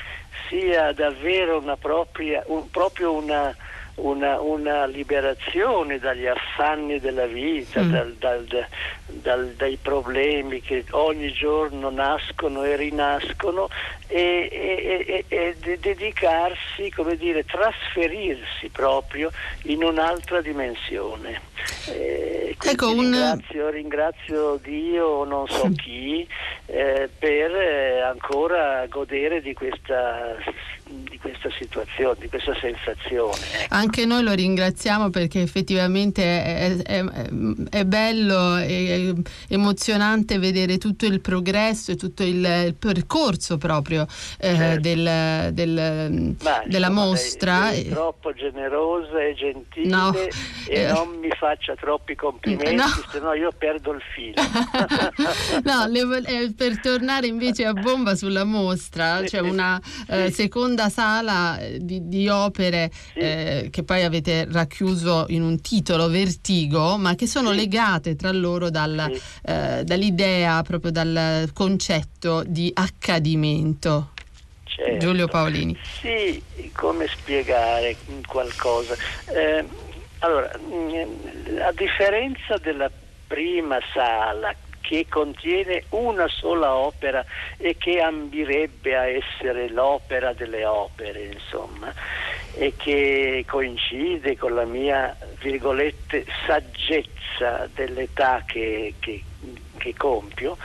sia 0.49 0.93
davvero 0.93 1.59
una 1.59 1.77
propria, 1.77 2.43
un, 2.47 2.71
proprio 2.71 3.13
una 3.13 3.55
una, 3.97 4.41
una, 4.41 4.87
liberazione 4.87 5.99
dagli 5.99 6.27
affanni 6.27 6.99
della 6.99 7.27
vita, 7.27 7.83
mm. 7.83 7.91
dal, 7.93 8.13
dal, 8.15 8.67
dal, 9.07 9.55
dai 9.57 9.79
problemi 9.81 10.61
che 10.61 10.85
ogni 10.91 11.33
giorno 11.33 11.91
nascono 11.91 12.65
e 12.65 12.77
rinascono 12.77 13.69
e, 14.07 14.49
e, 14.51 15.25
e, 15.29 15.57
e 15.67 15.79
dedicarsi, 15.79 16.91
come 16.95 17.17
dire, 17.17 17.45
trasferirsi 17.45 18.69
proprio 18.71 19.31
in 19.65 19.83
un'altra 19.83 20.41
dimensione. 20.41 21.41
Eh, 21.89 22.57
ecco, 22.63 22.91
un... 22.91 23.01
ringrazio, 23.01 23.69
ringrazio, 23.69 24.61
Dio, 24.63 25.25
non 25.25 25.47
so 25.49 25.71
chi, 25.77 26.27
eh, 26.67 27.09
per 27.19 27.55
eh, 27.55 28.01
ancora 28.01 28.87
godere 28.87 29.41
di 29.41 29.55
questa 29.55 30.37
questa 31.25 31.49
situazione, 31.59 32.17
di 32.21 32.29
questa 32.29 32.55
sensazione. 32.61 33.39
Ecco. 33.63 33.75
Anche 33.75 34.05
noi 34.05 34.23
lo 34.23 34.33
ringraziamo 34.33 35.09
perché 35.09 35.41
effettivamente 35.41 36.23
è, 36.23 36.77
è, 36.77 37.05
è 37.71 37.85
bello 37.85 38.59
e 38.59 38.94
emozionante 39.49 40.39
vedere 40.39 40.79
tutto 40.79 41.07
il 41.07 41.21
progresso 41.21 41.93
e 41.93 41.97
tutto 41.97 42.23
il, 42.23 42.45
il 42.67 42.75
percorso 42.79 43.59
proprio 43.59 44.07
eh, 44.39 44.55
certo. 44.55 44.81
del, 44.81 45.51
del, 45.53 46.37
Ma, 46.43 46.63
della 46.67 46.89
insomma, 46.89 47.07
mostra. 47.07 47.61
Lei, 47.71 47.83
lei 47.85 47.93
troppo 47.93 48.33
generosa 48.33 49.23
e 49.23 49.35
gentile 49.35 49.89
no. 49.89 50.13
e 50.15 50.31
eh. 50.69 50.93
non 50.93 51.19
mi 51.19 51.31
faccia 51.39 51.75
troppi 51.75 52.15
complimenti, 52.15 52.75
no. 52.75 52.87
se 53.11 53.19
no 53.21 53.33
io 53.35 53.53
perdo 53.57 53.93
il 53.93 54.03
filo. 54.15 54.35
no, 55.65 55.87
le, 55.87 56.23
eh, 56.27 56.53
per 56.57 56.81
tornare 56.81 57.27
invece 57.27 57.65
a 57.65 57.73
bomba 57.73 58.15
sulla 58.15 58.45
mostra, 58.45 59.23
c'è 59.23 59.41
una 59.41 59.81
eh, 60.09 60.31
seconda 60.31 60.89
sala 60.89 61.59
eh, 61.59 61.79
di, 61.81 62.09
di 62.09 62.29
opere 62.29 62.91
sì. 62.93 63.19
eh, 63.19 63.69
che 63.71 63.83
poi 63.83 64.03
avete 64.03 64.47
racchiuso 64.51 65.27
in 65.29 65.43
un 65.43 65.61
titolo 65.61 66.09
Vertigo, 66.09 66.97
ma 66.97 67.15
che 67.15 67.27
sono 67.27 67.51
sì. 67.51 67.57
legate 67.57 68.17
tra 68.17 68.33
loro 68.33 68.71
dal, 68.87 69.11
sì. 69.13 69.23
eh, 69.47 69.85
dall'idea, 69.85 70.63
proprio 70.63 70.91
dal 70.91 71.51
concetto 71.53 72.43
di 72.47 72.71
accadimento. 72.75 74.11
Certo. 74.65 74.97
Giulio 74.99 75.29
Paolini. 75.29 75.79
Sì, 76.01 76.43
come 76.73 77.07
spiegare 77.07 77.97
qualcosa? 78.27 78.97
Eh, 79.27 79.65
allora, 80.19 80.51
mm, 80.59 81.61
a 81.61 81.73
differenza 81.73 82.57
della 82.59 82.91
prima 83.27 83.79
sala 83.93 84.55
che 84.85 85.07
contiene 85.09 85.85
una 85.91 86.29
sola 86.29 86.75
opera 86.75 87.25
e 87.57 87.75
che 87.79 88.03
ambirebbe 88.03 88.95
a 88.95 89.07
essere 89.07 89.71
l'opera 89.71 90.35
delle 90.35 90.67
opere, 90.67 91.33
insomma, 91.33 91.91
e 92.53 92.75
che 92.77 93.45
coincide 93.49 94.37
con 94.37 94.55
la 94.55 94.67
mia, 94.67 95.17
virgolette, 95.41 96.27
saggezza 96.47 97.67
dell'età 97.73 98.43
che, 98.47 98.93
che, 98.99 99.23
che 99.79 99.95
compio, 99.97 100.59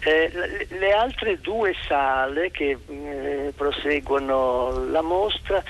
eh, 0.00 0.66
le 0.68 0.92
altre 0.92 1.40
due 1.40 1.74
sale 1.88 2.50
che 2.50 2.76
eh, 2.86 3.52
proseguono 3.56 4.84
la 4.90 5.00
mostra 5.00 5.62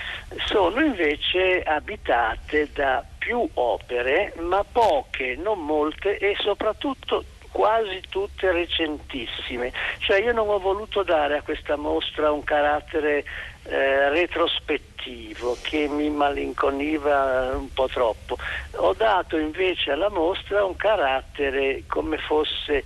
sono 0.46 0.80
invece 0.84 1.62
abitate 1.62 2.68
da 2.72 3.04
più 3.16 3.48
opere, 3.54 4.34
ma 4.40 4.64
poche, 4.64 5.36
non 5.36 5.64
molte 5.64 6.18
e 6.18 6.34
soprattutto 6.40 7.24
quasi 7.54 8.02
tutte 8.08 8.50
recentissime. 8.50 9.72
Cioè 9.98 10.20
io 10.20 10.32
non 10.32 10.48
ho 10.48 10.58
voluto 10.58 11.04
dare 11.04 11.36
a 11.36 11.42
questa 11.42 11.76
mostra 11.76 12.32
un 12.32 12.42
carattere 12.42 13.22
eh, 13.62 14.08
retrospettivo 14.08 15.56
che 15.62 15.86
mi 15.86 16.10
malinconiva 16.10 17.52
un 17.54 17.72
po' 17.72 17.86
troppo. 17.86 18.36
Ho 18.72 18.92
dato 18.94 19.36
invece 19.38 19.92
alla 19.92 20.10
mostra 20.10 20.64
un 20.64 20.74
carattere 20.74 21.84
come 21.86 22.18
fosse 22.18 22.82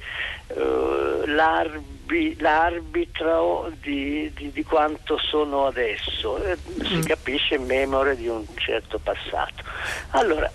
eh, 0.49 1.23
l'arbi, 1.25 2.37
l'arbitro 2.39 3.73
di, 3.81 4.31
di, 4.35 4.53
di, 4.53 4.65
quanto 4.65 5.17
sono 5.17 5.65
adesso. 5.65 6.37
Eh, 6.45 6.59
si 6.85 6.97
mm. 6.97 7.03
capisce 7.05 7.55
in 7.55 7.65
memoria 7.65 8.15
di 8.15 8.29
un 8.29 8.45
certo 8.57 8.99
passato. 8.99 9.65
Allora, 10.11 10.51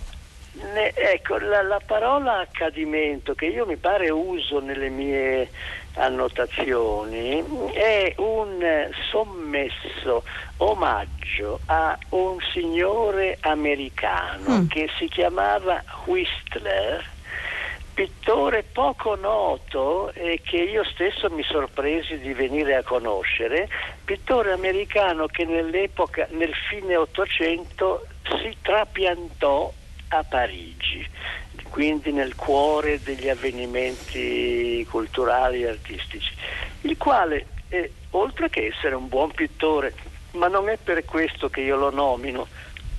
ne, 0.54 0.94
ecco, 0.94 1.38
la, 1.38 1.62
la, 1.62 1.82
parola 1.86 2.40
accadimento 2.40 3.34
che 3.34 3.46
io 3.46 3.66
mi 3.66 3.78
pare 3.78 4.10
uso 4.10 4.60
nelle 4.60 4.90
mie 4.90 5.50
annotazioni 5.96 7.72
è 7.72 8.14
un 8.18 8.90
sommesso 9.12 10.24
omaggio 10.58 11.60
a 11.68 11.98
un 12.10 12.38
signore 12.52 13.38
americano 13.42 14.62
mm. 14.62 14.68
che 14.68 14.90
si 14.98 15.08
chiamava 15.08 15.84
Whistler 16.06 17.12
pittore 17.94 18.64
poco 18.64 19.16
noto 19.16 20.12
e 20.14 20.42
che 20.44 20.58
io 20.58 20.84
stesso 20.84 21.30
mi 21.30 21.44
sorpresi 21.44 22.18
di 22.18 22.34
venire 22.34 22.76
a 22.76 22.84
conoscere, 22.84 23.70
pittore 24.04 24.52
americano 24.52 25.28
che 25.28 25.46
nell'epoca, 25.46 26.28
nel 26.32 26.54
fine 26.70 26.96
Ottocento, 26.96 28.08
si 28.42 28.58
trapiantò 28.62 29.72
a 30.18 30.24
Parigi, 30.24 31.06
quindi 31.70 32.12
nel 32.12 32.36
cuore 32.36 33.02
degli 33.02 33.30
avvenimenti 33.30 34.86
culturali 34.90 35.64
e 35.64 35.70
artistici, 35.70 36.34
il 36.82 36.98
quale, 36.98 37.48
è, 37.68 37.90
oltre 38.12 38.50
che 38.50 38.68
essere 38.68 38.96
un 38.96 39.08
buon 39.08 39.32
pittore, 39.32 39.94
ma 40.32 40.48
non 40.48 40.70
è 40.70 40.78
per 40.78 41.04
questo 41.06 41.50
che 41.50 41.62
io 41.62 41.76
lo 41.76 41.90
nomino, 41.90 42.48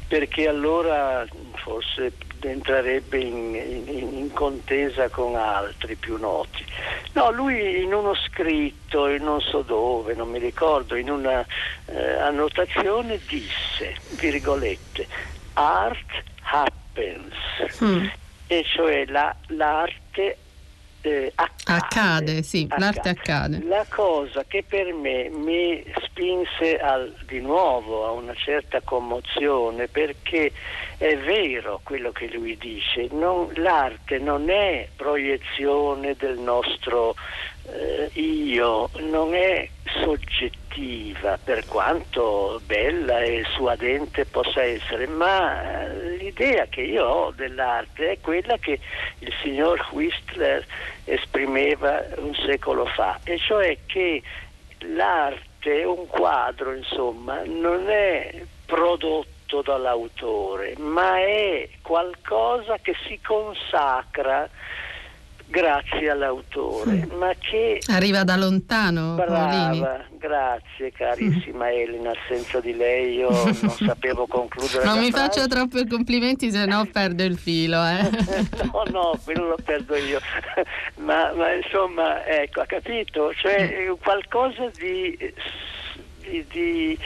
perché 0.08 0.48
allora 0.48 1.26
forse 1.54 2.12
entrerebbe 2.40 3.18
in, 3.18 3.54
in, 3.54 4.16
in, 4.18 4.32
contesa 4.32 5.08
con 5.08 5.34
altri 5.34 5.94
più 5.94 6.18
noti. 6.18 6.64
No, 7.12 7.30
lui 7.30 7.82
in 7.82 7.94
uno 7.94 8.14
scritto, 8.14 9.08
in 9.08 9.22
non 9.22 9.40
so 9.40 9.62
dove, 9.62 10.14
non 10.14 10.28
mi 10.28 10.38
ricordo, 10.38 10.94
in 10.94 11.10
una 11.10 11.44
eh, 11.86 12.12
annotazione 12.18 13.18
disse, 13.26 13.96
virgolette, 14.18 15.06
art 15.54 16.32
happens 16.44 17.34
mm. 17.82 18.06
e 18.46 18.64
cioè 18.64 19.04
la, 19.06 19.34
l'arte 19.48 20.38
eh, 21.04 21.32
accade. 21.34 21.80
accade. 21.80 22.42
sì, 22.42 22.66
accade. 22.68 22.82
l'arte 22.82 23.08
accade. 23.10 23.64
La 23.64 23.84
cosa 23.88 24.44
che 24.46 24.64
per 24.66 24.92
me 24.94 25.28
mi 25.28 25.84
spinse 26.02 26.78
al, 26.78 27.14
di 27.26 27.40
nuovo 27.40 28.06
a 28.06 28.10
una 28.12 28.34
certa 28.34 28.80
commozione 28.80 29.86
perché 29.88 30.50
è 30.96 31.16
vero 31.18 31.80
quello 31.84 32.10
che 32.10 32.28
lui 32.28 32.56
dice, 32.56 33.08
non, 33.12 33.50
l'arte 33.56 34.18
non 34.18 34.48
è 34.48 34.88
proiezione 34.96 36.14
del 36.16 36.38
nostro 36.38 37.14
eh, 37.66 38.10
io, 38.20 38.88
non 39.00 39.34
è 39.34 39.68
soggettiva 40.02 41.38
per 41.42 41.66
quanto 41.66 42.60
bella 42.66 43.20
e 43.20 43.44
suadente 43.54 44.24
possa 44.24 44.62
essere, 44.62 45.06
ma 45.06 45.90
eh, 45.90 46.13
l'idea 46.34 46.66
che 46.66 46.82
io 46.82 47.06
ho 47.06 47.30
dell'arte 47.30 48.12
è 48.12 48.20
quella 48.20 48.58
che 48.58 48.80
il 49.20 49.32
signor 49.42 49.86
Whistler 49.92 50.66
esprimeva 51.04 52.04
un 52.16 52.34
secolo 52.34 52.86
fa, 52.86 53.20
e 53.24 53.38
cioè 53.38 53.78
che 53.86 54.22
l'arte, 54.80 55.84
un 55.84 56.06
quadro 56.08 56.74
insomma, 56.74 57.42
non 57.44 57.88
è 57.88 58.42
prodotto 58.66 59.62
dall'autore, 59.62 60.74
ma 60.78 61.18
è 61.18 61.68
qualcosa 61.80 62.78
che 62.82 62.94
si 63.06 63.20
consacra 63.24 64.48
grazie 65.46 66.10
all'autore, 66.10 67.06
mm. 67.06 67.16
ma 67.16 67.32
che 67.38 67.80
arriva 67.88 68.24
da 68.24 68.36
lontano. 68.36 69.14
Brava, 69.14 69.48
Paolini. 69.48 69.86
grazie 70.18 70.92
carissima 70.92 71.66
mm. 71.66 71.72
Elena, 71.72 72.12
senza 72.28 72.60
di 72.60 72.74
lei 72.74 73.16
io 73.16 73.30
non 73.30 73.70
sapevo 73.70 74.26
concludere. 74.26 74.84
non 74.84 74.98
mi 74.98 75.10
frase. 75.10 75.26
faccia 75.26 75.46
troppi 75.46 75.86
complimenti, 75.86 76.50
se 76.50 76.64
no 76.64 76.86
perdo 76.92 77.22
il 77.22 77.38
filo. 77.38 77.84
Eh. 77.84 78.10
no, 78.72 78.82
no, 78.90 79.20
quello 79.22 79.48
lo 79.48 79.58
perdo 79.62 79.94
io. 79.96 80.20
ma, 80.96 81.32
ma, 81.34 81.52
insomma, 81.52 82.24
ecco, 82.24 82.60
ha 82.60 82.66
capito? 82.66 83.32
Cioè 83.34 83.88
mm. 83.88 83.92
qualcosa 84.02 84.70
di, 84.76 85.16
di, 86.20 86.44
di 86.50 86.98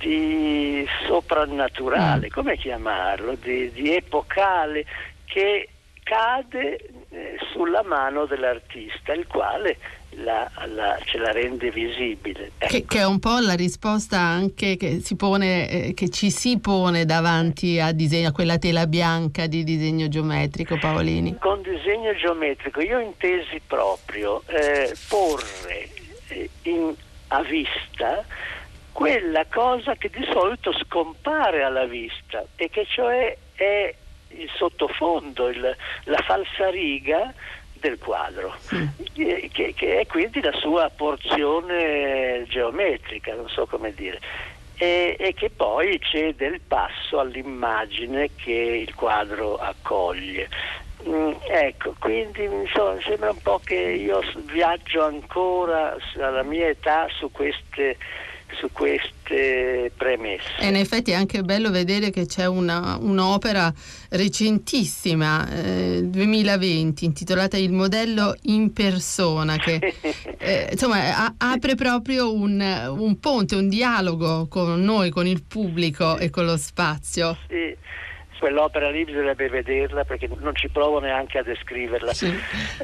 di 0.00 0.86
soprannaturale, 1.06 2.28
mm. 2.28 2.30
come 2.30 2.56
chiamarlo, 2.56 3.34
di, 3.34 3.70
di 3.72 3.94
epocale 3.94 4.86
che 5.26 5.68
cade 6.02 6.76
eh, 6.76 6.99
sulla 7.52 7.82
mano 7.82 8.26
dell'artista, 8.26 9.12
il 9.12 9.26
quale 9.26 9.76
la, 10.16 10.50
la, 10.66 10.98
ce 11.04 11.18
la 11.18 11.30
rende 11.32 11.70
visibile. 11.70 12.52
Ecco. 12.58 12.72
Che, 12.72 12.84
che, 12.86 12.98
è 12.98 13.06
un 13.06 13.18
po' 13.18 13.38
la 13.38 13.54
risposta 13.54 14.18
anche 14.18 14.76
che, 14.76 15.00
si 15.00 15.16
pone, 15.16 15.68
eh, 15.68 15.94
che 15.94 16.08
ci 16.10 16.30
si 16.30 16.58
pone 16.58 17.04
davanti 17.04 17.78
a, 17.78 17.92
disegno, 17.92 18.28
a 18.28 18.32
quella 18.32 18.58
tela 18.58 18.86
bianca 18.86 19.46
di 19.46 19.64
disegno 19.64 20.08
geometrico, 20.08 20.78
Paolini. 20.78 21.36
Con 21.38 21.62
disegno 21.62 22.14
geometrico 22.14 22.80
io 22.80 22.98
intesi 22.98 23.60
proprio 23.66 24.42
eh, 24.46 24.94
porre 25.08 25.88
eh, 26.28 26.50
in, 26.62 26.94
a 27.28 27.42
vista 27.42 28.24
quella 28.92 29.46
cosa 29.48 29.94
che 29.94 30.10
di 30.10 30.26
solito 30.32 30.72
scompare 30.72 31.62
alla 31.62 31.86
vista 31.86 32.44
e 32.56 32.68
che 32.68 32.84
cioè 32.86 33.36
è 33.54 33.94
il 34.30 34.50
sottofondo, 34.54 35.48
il, 35.48 35.76
la 36.04 36.22
falsariga 36.22 37.32
del 37.80 37.98
quadro, 37.98 38.54
mm. 38.74 38.86
che, 39.52 39.72
che, 39.74 40.00
è 40.00 40.06
quindi 40.06 40.40
la 40.40 40.52
sua 40.52 40.90
porzione 40.94 42.44
geometrica, 42.48 43.34
non 43.34 43.48
so 43.48 43.66
come 43.66 43.92
dire, 43.94 44.20
e, 44.76 45.16
e, 45.18 45.34
che 45.34 45.50
poi 45.50 45.98
cede 46.00 46.46
il 46.46 46.60
passo 46.60 47.18
all'immagine 47.18 48.30
che 48.34 48.52
il 48.52 48.94
quadro 48.94 49.56
accoglie. 49.56 50.48
Mm, 51.06 51.32
ecco, 51.48 51.94
quindi 51.98 52.44
insomma, 52.44 53.00
sembra 53.00 53.30
un 53.30 53.40
po' 53.42 53.60
che 53.64 53.74
io 53.74 54.20
viaggio 54.52 55.02
ancora 55.02 55.96
alla 56.18 56.42
mia 56.42 56.68
età 56.68 57.08
su 57.08 57.30
queste 57.30 57.96
su 58.58 58.70
queste 58.72 59.90
premesse. 59.96 60.48
E 60.58 60.68
in 60.68 60.76
effetti 60.76 61.10
è 61.10 61.14
anche 61.14 61.42
bello 61.42 61.70
vedere 61.70 62.10
che 62.10 62.26
c'è 62.26 62.46
una, 62.46 62.96
un'opera 63.00 63.72
recentissima, 64.10 65.48
eh, 65.50 66.00
2020, 66.04 67.04
intitolata 67.04 67.56
Il 67.56 67.72
modello 67.72 68.34
in 68.42 68.72
persona, 68.72 69.56
che 69.56 69.78
eh, 70.38 70.68
insomma 70.70 71.26
a, 71.26 71.34
apre 71.36 71.74
proprio 71.74 72.32
un, 72.32 72.60
un, 72.60 73.18
ponte, 73.20 73.54
un 73.54 73.68
dialogo 73.68 74.46
con 74.48 74.80
noi, 74.82 75.10
con 75.10 75.26
il 75.26 75.42
pubblico 75.46 76.18
e 76.18 76.30
con 76.30 76.44
lo 76.44 76.56
spazio. 76.56 77.36
Sì. 77.48 77.76
Quell'opera 78.38 78.88
lì 78.88 79.04
bisognerebbe 79.04 79.50
vederla 79.50 80.04
perché 80.04 80.26
non 80.38 80.56
ci 80.56 80.70
provo 80.70 80.98
neanche 80.98 81.36
a 81.36 81.42
descriverla. 81.42 82.14
Sì. 82.14 82.34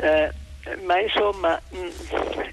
Eh, 0.02 0.30
ma 0.82 0.98
insomma, 0.98 1.60
mm, 1.74 1.88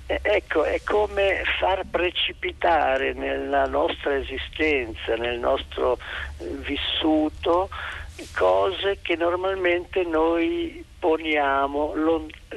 ecco, 0.06 0.64
è 0.64 0.82
come 0.84 1.44
far 1.60 1.84
precipitare 1.90 3.14
nella 3.14 3.66
nostra 3.66 4.16
esistenza, 4.16 5.16
nel 5.16 5.40
nostro 5.40 5.98
eh, 6.38 6.46
vissuto, 6.46 7.70
cose 8.34 9.00
che 9.02 9.16
normalmente 9.16 10.04
noi 10.04 10.84
poniamo 11.04 11.96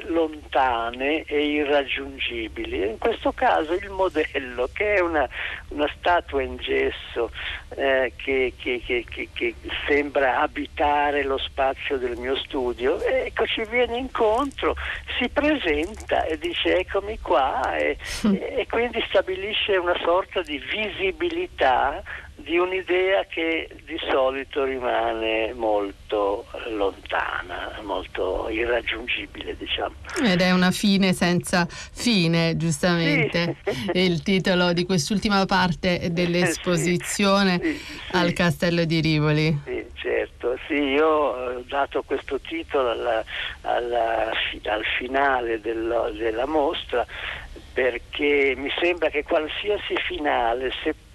lontane 0.06 1.24
e 1.24 1.46
irraggiungibili. 1.46 2.86
In 2.86 2.96
questo 2.98 3.32
caso 3.32 3.72
il 3.72 3.90
modello, 3.90 4.68
che 4.72 4.94
è 4.94 5.00
una, 5.00 5.28
una 5.70 5.90
statua 5.98 6.42
in 6.42 6.56
gesso 6.58 7.32
eh, 7.70 8.12
che, 8.14 8.52
che, 8.56 8.80
che, 8.86 9.04
che, 9.32 9.54
sembra 9.88 10.42
abitare 10.42 11.24
lo 11.24 11.38
spazio 11.38 11.98
del 11.98 12.16
mio 12.16 12.36
studio, 12.36 13.00
ecco, 13.02 13.46
ci 13.46 13.64
viene 13.68 13.96
incontro, 13.96 14.76
si 15.18 15.28
presenta 15.28 16.22
e 16.24 16.38
dice 16.38 16.78
eccomi 16.78 17.18
qua 17.18 17.76
e, 17.76 17.98
e 18.22 18.64
quindi 18.70 19.04
stabilisce 19.08 19.76
una 19.76 19.98
sorta 20.04 20.40
di 20.42 20.58
visibilità 20.58 22.00
di 22.36 22.58
un'idea 22.58 23.24
che 23.24 23.68
di 23.84 23.98
solito 24.10 24.64
rimane 24.64 25.54
molto 25.54 26.46
lontana, 26.68 27.80
molto 27.82 28.48
irraggiungibile, 28.50 29.56
diciamo. 29.56 29.94
Ed 30.22 30.40
è 30.40 30.52
una 30.52 30.70
fine 30.70 31.14
senza 31.14 31.66
fine, 31.66 32.56
giustamente, 32.56 33.56
sì. 33.64 33.90
il 33.94 34.22
titolo 34.22 34.72
di 34.74 34.84
quest'ultima 34.84 35.44
parte 35.46 36.08
dell'esposizione 36.12 37.58
sì, 37.62 37.72
sì, 37.72 37.96
al 38.12 38.32
Castello 38.34 38.84
di 38.84 39.00
Rivoli. 39.00 39.60
Sì, 39.64 39.86
certo, 39.94 40.58
sì, 40.66 40.74
io 40.74 41.08
ho 41.08 41.64
dato 41.66 42.02
questo 42.02 42.38
titolo 42.40 42.90
alla, 42.90 43.24
alla, 43.62 44.30
al 44.64 44.84
finale 44.98 45.60
dello, 45.60 46.10
della 46.10 46.46
mostra 46.46 47.06
perché 47.72 48.54
mi 48.56 48.70
sembra 48.80 49.10
che 49.10 49.22
qualsiasi 49.22 49.96
finale, 50.06 50.72
seppur 50.82 51.05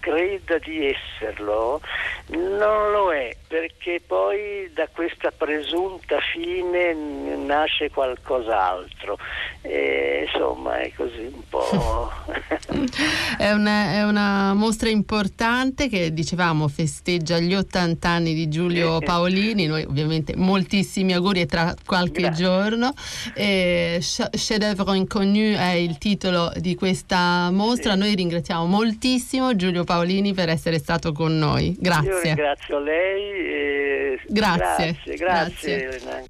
creda 0.00 0.58
di 0.58 0.86
esserlo, 0.86 1.80
non 2.28 2.90
lo 2.90 3.12
è, 3.12 3.34
perché 3.46 4.00
poi 4.06 4.70
da 4.74 4.88
questa 4.92 5.30
presunta 5.30 6.18
fine 6.32 6.94
nasce 6.94 7.90
qualcos'altro. 7.90 9.18
E, 9.62 10.26
insomma, 10.26 10.78
è 10.78 10.92
così 10.94 11.30
un 11.32 11.42
po'. 11.48 12.12
è, 13.38 13.50
una, 13.52 13.92
è, 13.92 14.04
una, 14.04 14.54
mostra 14.54 14.88
importante 14.88 15.88
che 15.88 16.12
dicevamo 16.12 16.68
festeggia 16.68 17.38
gli 17.38 17.54
80 17.54 18.08
anni 18.08 18.34
di 18.34 18.48
Giulio 18.48 18.98
Paolini. 19.00 19.66
Noi, 19.66 19.84
ovviamente, 19.84 20.36
moltissimi 20.36 21.14
auguri 21.14 21.40
e 21.40 21.46
tra 21.46 21.74
qualche 21.84 22.22
Grazie. 22.22 22.44
giorno. 22.44 22.92
Chef 23.34 24.56
d'œuvre 24.56 24.96
inconnu 24.96 25.54
è 25.56 25.72
il 25.72 25.98
titolo 25.98 26.16
titolo 26.18 26.52
di 26.56 26.74
questa 26.74 27.50
mostra. 27.50 27.92
Sì. 27.92 27.98
Noi 27.98 28.14
ringraziamo 28.14 28.66
moltissimo 28.66 29.47
Giulio 29.54 29.84
Paolini 29.84 30.34
per 30.34 30.48
essere 30.48 30.78
stato 30.78 31.12
con 31.12 31.38
noi. 31.38 31.76
Grazie. 31.78 32.10
Io 32.10 32.20
ringrazio 32.20 32.78
lei. 32.78 33.22
E... 33.30 34.20
Grazie. 34.28 34.96
Grazie, 35.04 35.16
grazie. 35.16 35.86
grazie. 35.86 36.24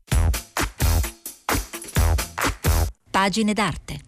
Pagine 3.11 3.53
d'arte. 3.53 3.99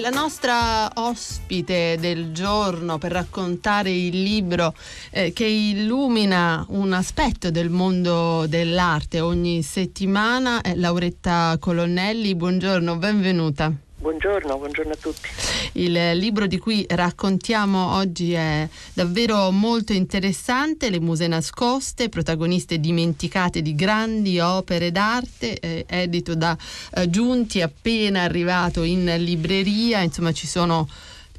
La 0.00 0.08
nostra 0.08 0.90
ospite 0.94 1.96
del 2.00 2.32
giorno 2.32 2.96
per 2.96 3.12
raccontare 3.12 3.90
il 3.90 4.22
libro 4.22 4.74
eh, 5.10 5.32
che 5.32 5.44
illumina 5.44 6.64
un 6.70 6.94
aspetto 6.94 7.50
del 7.50 7.68
mondo 7.68 8.46
dell'arte 8.48 9.20
ogni 9.20 9.62
settimana 9.62 10.62
è 10.62 10.74
Lauretta 10.74 11.56
Colonnelli. 11.60 12.34
Buongiorno, 12.34 12.96
benvenuta. 12.96 13.89
Buongiorno, 14.00 14.56
buongiorno 14.56 14.92
a 14.92 14.96
tutti. 14.96 15.28
Il 15.72 16.12
libro 16.16 16.46
di 16.46 16.56
cui 16.56 16.86
raccontiamo 16.88 17.96
oggi 17.96 18.32
è 18.32 18.66
davvero 18.94 19.50
molto 19.50 19.92
interessante, 19.92 20.88
Le 20.88 21.00
muse 21.00 21.26
nascoste, 21.26 22.08
protagoniste 22.08 22.80
dimenticate 22.80 23.60
di 23.60 23.74
grandi 23.74 24.40
opere 24.40 24.90
d'arte, 24.90 25.60
eh, 25.60 25.84
edito 25.86 26.34
da 26.34 26.56
eh, 26.94 27.10
Giunti, 27.10 27.60
appena 27.60 28.22
arrivato 28.22 28.84
in 28.84 29.04
libreria, 29.18 30.00
insomma 30.00 30.32
ci 30.32 30.46
sono 30.46 30.88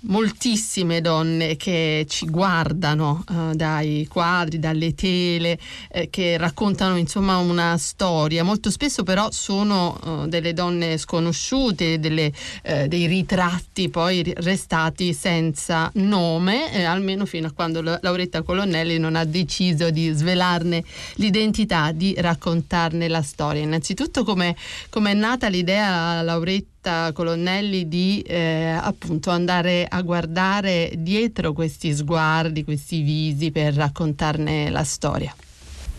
moltissime 0.02 1.02
donne 1.02 1.56
che 1.58 2.06
ci 2.08 2.28
guardano 2.28 3.24
uh, 3.28 3.54
dai 3.54 4.08
quadri, 4.10 4.60
dalle 4.60 4.94
tele, 4.94 5.60
eh, 5.92 6.10
che 6.10 6.38
raccontano 6.38 6.98
insomma 6.98 7.38
una 7.38 7.78
storia. 7.78 8.44
Molto 8.44 8.72
spesso 8.72 9.04
però 9.04 9.30
sono 9.32 10.00
uh, 10.04 10.28
delle 10.28 10.54
donne 10.54 10.98
sconosciute, 10.98 12.00
delle, 12.00 12.32
uh, 12.64 12.88
dei 12.88 13.06
ritratti 13.06 13.90
poi 13.90 14.34
restati 14.38 15.14
senza 15.14 15.92
nome, 15.96 16.74
eh, 16.74 16.84
almeno 16.84 17.26
fino 17.26 17.48
a 17.48 17.52
quando 17.52 17.82
Lauretta 17.82 18.42
Colonnelli 18.42 18.98
non 18.98 19.16
ha 19.16 19.26
deciso 19.26 19.90
di 19.92 20.12
svelarne 20.12 20.84
l'identità, 21.16 21.92
di 21.92 22.16
raccontarne 22.18 23.08
la 23.08 23.22
storia. 23.22 23.62
Innanzitutto 23.62 24.24
come 24.24 24.56
è 24.90 25.14
nata 25.14 25.48
l'idea, 25.48 26.22
Lauretta? 26.22 26.71
Colonnelli 27.14 27.88
di 27.88 28.22
eh, 28.22 28.78
appunto 28.82 29.30
andare 29.30 29.86
a 29.88 30.02
guardare 30.02 30.92
dietro 30.96 31.54
questi 31.54 31.94
sguardi, 31.94 32.64
questi 32.64 33.02
visi 33.02 33.52
per 33.52 33.76
raccontarne 33.76 34.70
la 34.70 34.84
storia? 34.84 35.36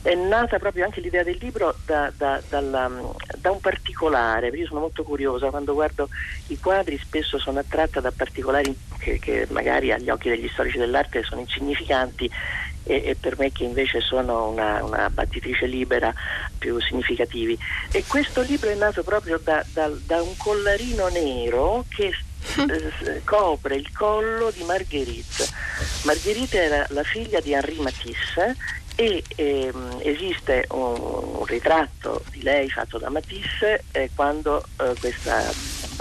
È 0.03 0.15
nata 0.17 0.59
proprio 0.59 0.85
anche 0.85 1.01
l'idea 1.01 1.23
del 1.23 1.39
libro 1.41 1.77
da, 1.87 2.13
da, 2.17 2.43
dalla, 2.49 2.91
da, 3.39 3.53
un 3.53 3.61
particolare, 3.61 4.49
perché 4.49 4.63
io 4.63 4.67
sono 4.67 4.81
molto 4.81 5.05
curiosa, 5.05 5.51
quando 5.51 5.75
guardo 5.75 6.09
i 6.49 6.59
quadri 6.59 6.99
spesso 6.99 7.39
sono 7.39 7.61
attratta 7.61 8.01
da 8.01 8.11
particolari 8.11 8.77
che, 8.99 9.21
che 9.21 9.47
magari 9.51 9.93
agli 9.93 10.11
occhi 10.11 10.29
degli 10.29 10.49
storici 10.49 10.79
dell'arte 10.79 11.23
sono 11.23 11.41
insignificanti 11.43 12.29
e, 12.85 13.03
e, 13.05 13.17
per 13.19 13.39
me 13.39 13.53
che 13.53 13.65
invece 13.65 14.01
sono 14.01 14.49
una, 14.49 14.83
una, 14.85 15.11
battitrice 15.11 15.67
libera 15.67 16.13
più 16.59 16.81
significativi. 16.81 17.59
E 17.91 18.05
questo 18.07 18.43
libro 18.43 18.71
è 18.71 18.75
nato 18.75 19.03
proprio 19.03 19.39
da, 19.43 19.65
da, 19.73 19.91
da 20.07 20.23
un 20.23 20.37
collarino 20.37 21.09
nero 21.09 21.85
che 21.89 22.13
eh, 22.57 23.23
copre 23.25 23.77
il 23.77 23.93
collo 23.93 24.51
di 24.51 24.65
Marguerite. 24.65 25.47
Marguerite 26.05 26.63
era 26.63 26.87
la 26.91 27.03
figlia 27.03 27.41
di 27.41 27.53
Henri 27.53 27.79
Matisse 27.79 28.57
e 28.95 29.23
ehm, 29.37 30.01
esiste 30.03 30.67
un, 30.71 30.99
un, 31.01 31.45
ritratto 31.47 32.23
di 32.31 32.43
lei 32.43 32.69
fatto 32.69 32.99
da 32.99 33.09
Matisse 33.09 33.85
eh, 33.93 34.11
quando 34.15 34.63
eh, 34.81 34.95
questa 35.01 35.51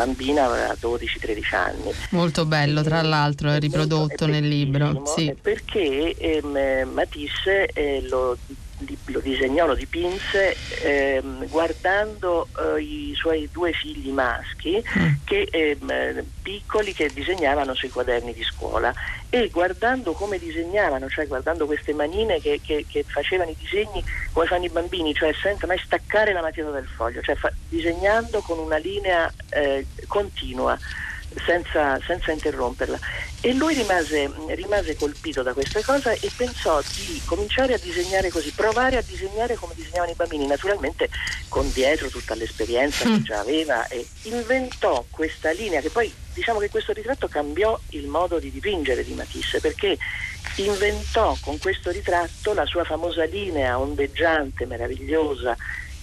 bambina 0.05 0.45
aveva 0.45 0.75
12-13 0.79 1.55
anni. 1.55 1.91
Molto 2.11 2.45
bello, 2.45 2.81
tra 2.81 3.01
l'altro, 3.01 3.51
è 3.51 3.59
riprodotto 3.59 4.25
è 4.25 4.27
nel 4.27 4.47
libro. 4.47 5.03
Sì. 5.05 5.35
Perché 5.39 6.15
ehm, 6.17 6.89
Matisse 6.91 7.67
eh, 7.67 8.01
lo 8.07 8.21
lo 8.21 8.37
disegnò, 9.21 9.65
lo 9.65 9.75
dipinse 9.75 10.55
ehm, 10.83 11.47
guardando 11.47 12.47
eh, 12.57 12.81
i 12.81 13.13
suoi 13.15 13.49
due 13.51 13.71
figli 13.71 14.09
maschi 14.09 14.83
mm. 14.99 15.13
che, 15.23 15.47
ehm, 15.49 16.23
piccoli 16.41 16.93
che 16.93 17.09
disegnavano 17.13 17.73
sui 17.73 17.89
quaderni 17.89 18.33
di 18.33 18.43
scuola 18.43 18.93
e 19.29 19.47
guardando 19.47 20.11
come 20.11 20.37
disegnavano, 20.37 21.09
cioè 21.09 21.25
guardando 21.27 21.65
queste 21.65 21.93
manine 21.93 22.41
che, 22.41 22.59
che, 22.61 22.85
che 22.87 23.03
facevano 23.07 23.51
i 23.51 23.55
disegni 23.57 24.03
come 24.33 24.45
fanno 24.45 24.65
i 24.65 24.69
bambini, 24.69 25.13
cioè 25.13 25.33
senza 25.33 25.67
mai 25.67 25.79
staccare 25.79 26.33
la 26.33 26.41
matita 26.41 26.69
del 26.69 26.87
foglio, 26.87 27.21
cioè 27.21 27.35
fa, 27.35 27.51
disegnando 27.69 28.41
con 28.41 28.59
una 28.59 28.77
linea 28.77 29.31
eh, 29.49 29.85
continua 30.07 30.77
senza, 31.45 31.99
senza 32.05 32.31
interromperla. 32.31 32.99
E 33.41 33.53
lui 33.53 33.73
rimase, 33.73 34.31
rimase, 34.49 34.95
colpito 34.95 35.41
da 35.41 35.53
questa 35.53 35.81
cosa 35.81 36.11
e 36.11 36.29
pensò 36.35 36.81
di 36.81 37.21
cominciare 37.25 37.73
a 37.73 37.79
disegnare 37.79 38.29
così, 38.29 38.51
provare 38.51 38.97
a 38.97 39.01
disegnare 39.01 39.55
come 39.55 39.73
disegnavano 39.75 40.11
i 40.11 40.15
bambini, 40.15 40.45
naturalmente 40.45 41.09
con 41.47 41.71
dietro 41.71 42.09
tutta 42.09 42.35
l'esperienza 42.35 43.03
che 43.03 43.09
mm. 43.09 43.23
già 43.23 43.39
aveva 43.39 43.87
e 43.87 44.05
inventò 44.23 45.03
questa 45.09 45.51
linea 45.51 45.81
che 45.81 45.89
poi 45.89 46.13
diciamo 46.33 46.59
che 46.59 46.69
questo 46.69 46.93
ritratto 46.93 47.27
cambiò 47.27 47.77
il 47.89 48.07
modo 48.07 48.39
di 48.39 48.51
dipingere 48.51 49.03
di 49.03 49.13
Matisse 49.13 49.59
perché 49.59 49.97
inventò 50.57 51.35
con 51.41 51.57
questo 51.57 51.91
ritratto 51.91 52.53
la 52.53 52.65
sua 52.65 52.83
famosa 52.83 53.25
linea 53.25 53.79
ondeggiante, 53.79 54.65
meravigliosa 54.65 55.57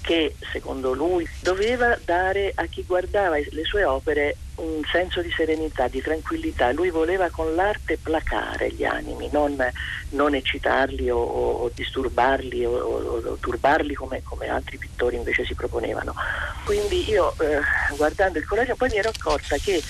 che 0.08 0.36
secondo 0.50 0.94
lui 0.94 1.28
doveva 1.42 1.94
dare 2.02 2.52
a 2.54 2.64
chi 2.64 2.82
guardava 2.86 3.36
le 3.36 3.64
sue 3.64 3.84
opere 3.84 4.36
un 4.54 4.80
senso 4.90 5.20
di 5.20 5.30
serenità, 5.30 5.86
di 5.86 6.00
tranquillità. 6.00 6.72
Lui 6.72 6.88
voleva 6.88 7.28
con 7.28 7.54
l'arte 7.54 7.98
placare 7.98 8.72
gli 8.72 8.84
animi, 8.84 9.28
non, 9.30 9.54
non 10.12 10.34
eccitarli 10.34 11.10
o, 11.10 11.18
o, 11.18 11.70
disturbarli 11.74 12.64
o, 12.64 12.72
o 12.72 13.36
turbarli 13.38 13.92
come, 13.92 14.22
come, 14.22 14.48
altri 14.48 14.78
pittori 14.78 15.16
invece 15.16 15.44
si 15.44 15.54
proponevano. 15.54 16.14
Quindi 16.64 17.06
io 17.06 17.34
eh, 17.40 17.60
guardando 17.94 18.38
il 18.38 18.46
collegio 18.46 18.76
poi 18.76 18.88
mi 18.88 18.96
ero 18.96 19.10
accorta 19.10 19.58
che 19.58 19.82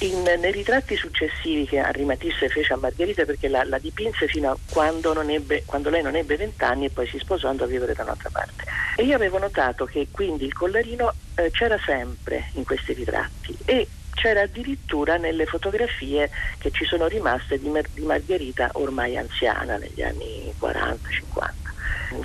in, 0.00 0.22
nei 0.22 0.52
ritratti 0.52 0.96
successivi 0.96 1.66
che 1.66 1.78
Henri 1.78 2.04
Matisse 2.04 2.48
fece 2.48 2.72
a 2.72 2.76
Margherita 2.76 3.24
perché 3.24 3.48
la, 3.48 3.64
la 3.64 3.78
dipinse 3.78 4.28
fino 4.28 4.50
a 4.50 4.58
quando, 4.68 5.18
ebbe, 5.22 5.64
quando, 5.66 5.90
lei 5.90 6.02
non 6.02 6.14
ebbe 6.14 6.36
vent'anni 6.36 6.86
e 6.86 6.90
poi 6.90 7.06
si 7.08 7.18
sposò 7.18 7.48
andò 7.48 7.64
a 7.64 7.68
vivere 7.68 7.94
da 7.94 8.04
un'altra 8.04 8.30
parte. 8.30 8.64
E 8.96 9.04
io 9.04 9.16
avevo 9.16 9.38
notato 9.38 9.86
che 9.86 10.08
quindi 10.10 10.44
il 10.44 10.52
collarino 10.52 11.14
eh, 11.34 11.50
c'era 11.50 11.78
sempre 11.84 12.50
in 12.52 12.64
questi 12.64 12.92
ritratti 12.92 13.56
e 13.64 13.88
c'era 14.10 14.42
addirittura 14.42 15.16
nelle 15.16 15.46
fotografie 15.46 16.30
che 16.58 16.70
ci 16.70 16.84
sono 16.84 17.06
rimaste 17.06 17.58
di, 17.58 17.68
Mar- 17.68 17.88
di 17.92 18.02
Margherita 18.02 18.70
ormai 18.74 19.16
anziana 19.16 19.76
negli 19.76 20.02
anni 20.02 20.52
40-50. 20.60 21.67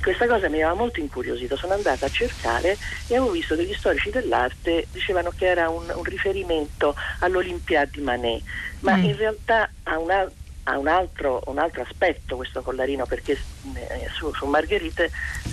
Questa 0.01 0.27
cosa 0.27 0.49
mi 0.49 0.61
aveva 0.61 0.73
molto 0.73 0.99
incuriosito, 0.99 1.57
sono 1.57 1.73
andata 1.73 2.05
a 2.05 2.09
cercare 2.09 2.77
e 3.07 3.15
avevo 3.15 3.31
visto 3.31 3.55
che 3.55 3.65
gli 3.65 3.73
storici 3.73 4.09
dell'arte 4.09 4.87
dicevano 4.91 5.31
che 5.35 5.45
era 5.45 5.69
un, 5.69 5.91
un 5.93 6.03
riferimento 6.03 6.95
all'Olimpiade 7.19 7.91
di 7.93 8.01
Manet, 8.01 8.43
ma 8.79 8.95
mm. 8.95 9.03
in 9.03 9.17
realtà 9.17 9.69
ha 9.83 9.97
un, 9.97 10.31
ha 10.63 10.77
un 10.77 10.87
altro, 10.87 11.41
un 11.47 11.57
altro, 11.57 11.81
aspetto 11.81 12.37
questo 12.37 12.61
collarino 12.61 13.05
perché 13.05 13.33
eh, 13.33 14.09
su, 14.13 14.33
su, 14.33 14.45
Margherite 14.45 15.11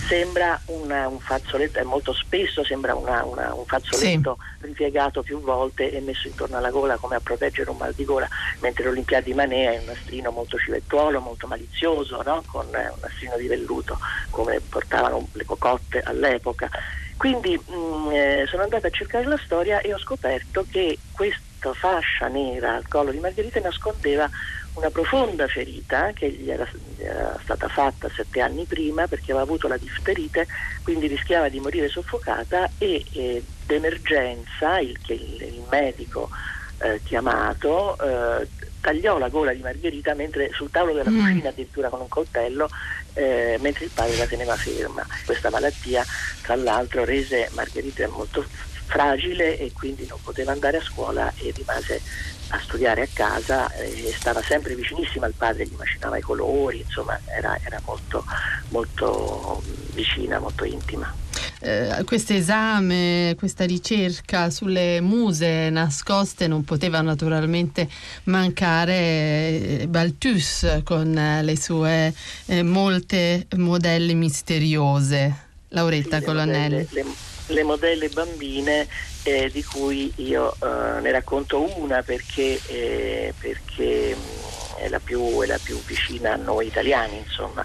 sembra 0.09 0.61
una, 0.67 1.09
un 1.09 1.19
fazzoletto, 1.19 1.79
e 1.79 1.83
molto 1.83 2.13
spesso 2.13 2.65
sembra 2.65 2.95
una, 2.95 3.25
una, 3.25 3.53
un 3.55 3.65
fazzoletto 3.67 4.39
sì. 4.39 4.67
ripiegato 4.67 5.23
più 5.23 5.41
volte 5.41 5.91
e 5.91 6.01
messo 6.01 6.29
intorno 6.29 6.59
alla 6.59 6.71
gola 6.71 6.97
come 6.97 7.17
a 7.17 7.21
proteggere 7.21 7.71
un 7.71 7.77
mal 7.77 7.93
di 7.93 8.05
gola, 8.05 8.29
mentre 8.61 8.85
l'Olimpiadi 8.85 9.35
Manea 9.35 9.73
è 9.73 9.79
un 9.79 9.87
nastrino 9.87 10.31
molto 10.31 10.59
civettuolo, 10.59 11.21
molto 11.21 11.47
malizioso, 11.47 12.23
no? 12.23 12.43
con 12.47 12.67
eh, 12.75 12.89
un 12.89 12.99
nastrino 13.01 13.37
di 13.37 13.49
velluto 13.49 13.99
come 14.31 14.61
portavano 14.61 15.27
le 15.33 15.45
cocotte 15.45 16.01
all'epoca. 16.01 16.71
Quindi 17.17 17.55
mh, 17.55 17.75
mm, 17.75 18.11
eh, 18.13 18.45
sono 18.49 18.63
andata 18.63 18.87
a 18.87 18.91
cercare 18.91 19.27
la 19.27 19.39
storia 19.45 19.81
e 19.81 19.93
ho 19.93 19.99
scoperto 19.99 20.65
che 20.71 20.99
questa 21.11 21.75
fascia 21.75 22.29
nera 22.29 22.77
al 22.77 22.89
collo 22.89 23.11
di 23.11 23.19
Margherita 23.19 23.61
nascondeva 23.61 24.31
una 24.75 24.91
profonda 24.91 25.47
ferita 25.49 26.13
che 26.13 26.31
gli 26.31 26.51
era, 26.51 26.67
gli 26.97 27.03
era, 27.03 27.39
stata 27.43 27.69
fatta 27.69 28.09
sette 28.09 28.41
anni 28.41 28.65
prima 28.65 29.07
perché 29.07 29.33
aveva 29.33 29.45
avuto 29.45 29.69
la 29.69 29.77
difterite, 29.77 30.47
quindi 30.83 31.07
rischiava 31.07 31.49
di 31.49 31.61
morire 31.61 31.89
soffocata 31.89 32.71
e 32.79 33.05
eh, 33.13 33.43
d'emergenza 33.67 34.79
il, 34.79 34.97
il, 35.07 35.43
il 35.43 35.65
medico 35.71 36.31
eh, 36.79 37.01
chiamato 37.05 37.97
eh, 37.99 38.49
tagliò 38.81 39.19
la 39.19 39.29
gola 39.29 39.53
di 39.53 39.61
Margherita 39.61 40.15
mentre 40.15 40.51
sul 40.53 40.71
tavolo 40.71 40.95
della 40.95 41.11
mm. 41.11 41.19
cucina 41.19 41.49
addirittura 41.51 41.89
con 41.89 42.01
un 42.01 42.09
coltello 42.09 42.69
eh, 43.15 43.59
mentre 43.61 43.85
il 43.85 43.91
padre 43.93 44.17
la 44.17 44.27
teneva 44.27 44.57
ferma. 44.57 45.07
Questa 45.25 45.51
malattia 45.51 46.05
tra 46.43 46.55
l'altro 46.57 47.05
rese 47.05 47.51
Margherita 47.53 48.09
molto 48.09 48.45
fragile 48.91 49.57
e 49.57 49.73
quindi 49.73 50.05
non 50.07 50.19
poteva 50.23 50.53
andare 50.53 50.79
a 50.79 50.83
scuola 50.83 51.33
e 51.37 51.53
rimase 51.57 52.03
a 52.49 52.59
studiare 52.61 53.03
a 53.03 53.09
casa 53.13 53.73
e 53.75 54.13
stava 54.17 54.43
sempre 54.43 54.75
vicinissima 54.75 55.27
al 55.27 55.35
padre, 55.37 55.67
gli 55.67 55.75
macinava 55.77 56.19
i 56.19 56.21
colori, 56.21 56.81
insomma 56.81 57.19
era, 57.27 57.57
era 57.65 57.81
molto, 57.87 58.25
molto 58.71 59.63
vicina, 59.93 60.41
molto 60.41 60.65
intima. 60.65 61.15
Eh, 61.63 62.03
questo 62.07 62.33
esame, 62.33 63.35
questa 63.39 63.67
ricerca 63.67 64.51
sulle 64.51 65.01
muse 65.01 65.69
nascoste 65.69 66.49
non 66.49 66.65
poteva 66.65 67.03
naturalmente 67.03 67.89
mancare 68.25 68.95
eh, 68.95 69.87
Balthus 69.87 70.81
con 70.85 71.13
le 71.43 71.57
sue 71.57 72.13
eh, 72.47 72.63
molte 72.63 73.47
modelle 73.57 74.15
misteriose. 74.15 75.49
Lauretta 75.69 76.19
sì, 76.19 76.25
Colonnelli. 76.25 76.77
Le, 76.77 76.89
le, 76.91 77.05
le 77.51 77.63
modelle 77.63 78.09
bambine 78.09 78.87
eh, 79.23 79.51
di 79.51 79.63
cui 79.63 80.13
io 80.17 80.55
eh, 80.55 81.01
ne 81.01 81.11
racconto 81.11 81.79
una 81.79 82.03
perché, 82.03 82.61
eh, 82.67 83.35
perché 83.39 84.17
mm, 84.17 84.77
è, 84.79 84.89
la 84.89 85.01
più, 85.01 85.41
è, 85.41 85.47
la 85.47 85.59
più, 85.63 85.79
vicina 85.85 86.33
a 86.33 86.37
noi 86.37 86.67
italiani, 86.67 87.19
insomma, 87.19 87.65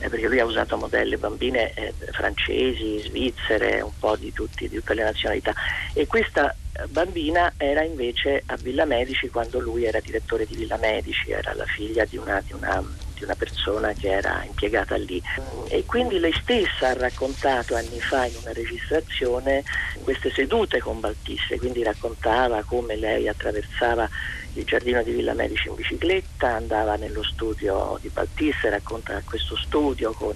eh, 0.00 0.08
perché 0.08 0.26
lui 0.26 0.40
ha 0.40 0.44
usato 0.44 0.76
modelle 0.76 1.16
bambine 1.16 1.72
eh, 1.74 1.94
francesi, 2.12 3.00
svizzere, 3.04 3.80
un 3.80 3.96
po' 3.98 4.16
di, 4.16 4.32
tutti, 4.32 4.68
di 4.68 4.76
tutte 4.76 4.94
le 4.94 5.04
nazionalità. 5.04 5.54
E 5.92 6.06
questa 6.06 6.54
bambina 6.88 7.52
era 7.56 7.82
invece 7.82 8.42
a 8.46 8.56
Villa 8.56 8.84
Medici 8.84 9.28
quando 9.28 9.60
lui 9.60 9.84
era 9.84 10.00
direttore 10.00 10.46
di 10.46 10.56
Villa 10.56 10.76
Medici, 10.76 11.30
era 11.30 11.54
la 11.54 11.64
figlia 11.64 12.04
di 12.04 12.16
una, 12.16 12.42
di 12.44 12.52
una 12.52 12.82
di 13.16 13.24
una 13.24 13.34
persona 13.34 13.92
che 13.92 14.10
era 14.10 14.44
impiegata 14.44 14.96
lì. 14.96 15.20
E 15.68 15.84
quindi 15.84 16.18
lei 16.18 16.32
stessa 16.32 16.88
ha 16.88 16.94
raccontato 16.94 17.74
anni 17.74 18.00
fa 18.00 18.26
in 18.26 18.34
una 18.42 18.52
registrazione 18.52 19.64
queste 20.02 20.30
sedute 20.30 20.80
con 20.80 21.00
Baltisse, 21.00 21.58
quindi 21.58 21.82
raccontava 21.82 22.62
come 22.62 22.96
lei 22.96 23.28
attraversava 23.28 24.08
il 24.54 24.64
giardino 24.64 25.02
di 25.02 25.12
Villa 25.12 25.34
Medici 25.34 25.68
in 25.68 25.74
bicicletta, 25.74 26.54
andava 26.54 26.96
nello 26.96 27.22
studio 27.22 27.98
di 28.00 28.08
Baltisse, 28.08 28.70
racconta 28.70 29.20
questo 29.24 29.56
studio 29.56 30.12
con, 30.12 30.34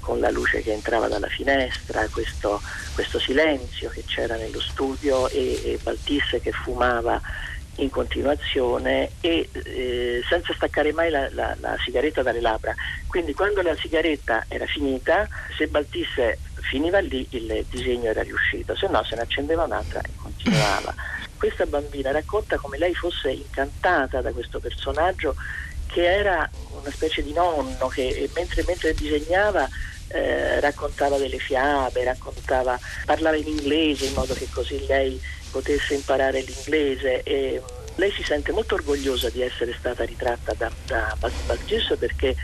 con 0.00 0.18
la 0.18 0.30
luce 0.30 0.62
che 0.62 0.72
entrava 0.72 1.08
dalla 1.08 1.28
finestra, 1.28 2.08
questo, 2.10 2.60
questo 2.94 3.18
silenzio 3.18 3.90
che 3.90 4.04
c'era 4.06 4.36
nello 4.36 4.60
studio 4.60 5.28
e, 5.28 5.60
e 5.62 5.78
Baltisse 5.82 6.40
che 6.40 6.52
fumava 6.52 7.20
in 7.76 7.90
continuazione 7.90 9.10
e 9.20 9.48
eh, 9.52 10.22
senza 10.28 10.52
staccare 10.54 10.92
mai 10.92 11.10
la, 11.10 11.28
la, 11.32 11.56
la, 11.60 11.76
sigaretta 11.84 12.22
dalle 12.22 12.40
labbra. 12.40 12.74
Quindi 13.06 13.32
quando 13.32 13.62
la 13.62 13.76
sigaretta 13.76 14.44
era 14.48 14.66
finita, 14.66 15.28
se 15.56 15.66
Baltisse 15.66 16.38
finiva 16.60 16.98
lì 16.98 17.26
il 17.30 17.64
disegno 17.70 18.10
era 18.10 18.22
riuscito, 18.22 18.76
se 18.76 18.86
no 18.88 19.02
se 19.04 19.14
ne 19.14 19.22
accendeva 19.22 19.64
un'altra 19.64 20.00
e 20.00 20.10
continuava. 20.16 20.94
Questa 21.38 21.64
bambina 21.64 22.10
racconta 22.10 22.58
come 22.58 22.76
lei 22.76 22.94
fosse 22.94 23.30
incantata 23.30 24.20
da 24.20 24.30
questo 24.32 24.60
personaggio 24.60 25.34
che 25.86 26.04
era 26.04 26.48
una 26.78 26.90
specie 26.90 27.22
di 27.22 27.32
nonno 27.32 27.88
che 27.88 28.30
mentre, 28.34 28.62
mentre 28.66 28.94
disegnava 28.94 29.66
eh, 30.08 30.60
raccontava 30.60 31.16
delle 31.18 31.38
fiabe, 31.38 32.04
raccontava, 32.04 32.78
parlava 33.04 33.36
in 33.36 33.46
inglese 33.46 34.06
in 34.06 34.14
modo 34.14 34.34
che 34.34 34.48
così 34.52 34.84
lei 34.86 35.20
potesse 35.50 35.94
imparare 35.94 36.40
l'inglese 36.40 37.22
e 37.22 37.60
mm, 37.60 37.96
lei 37.96 38.10
si 38.12 38.22
sente 38.22 38.52
molto 38.52 38.74
orgogliosa 38.74 39.28
di 39.30 39.42
essere 39.42 39.74
stata 39.78 40.04
ritratta 40.04 40.54
da, 40.56 40.70
da 40.86 41.16
Balgius 41.46 41.94
perché 41.98 42.34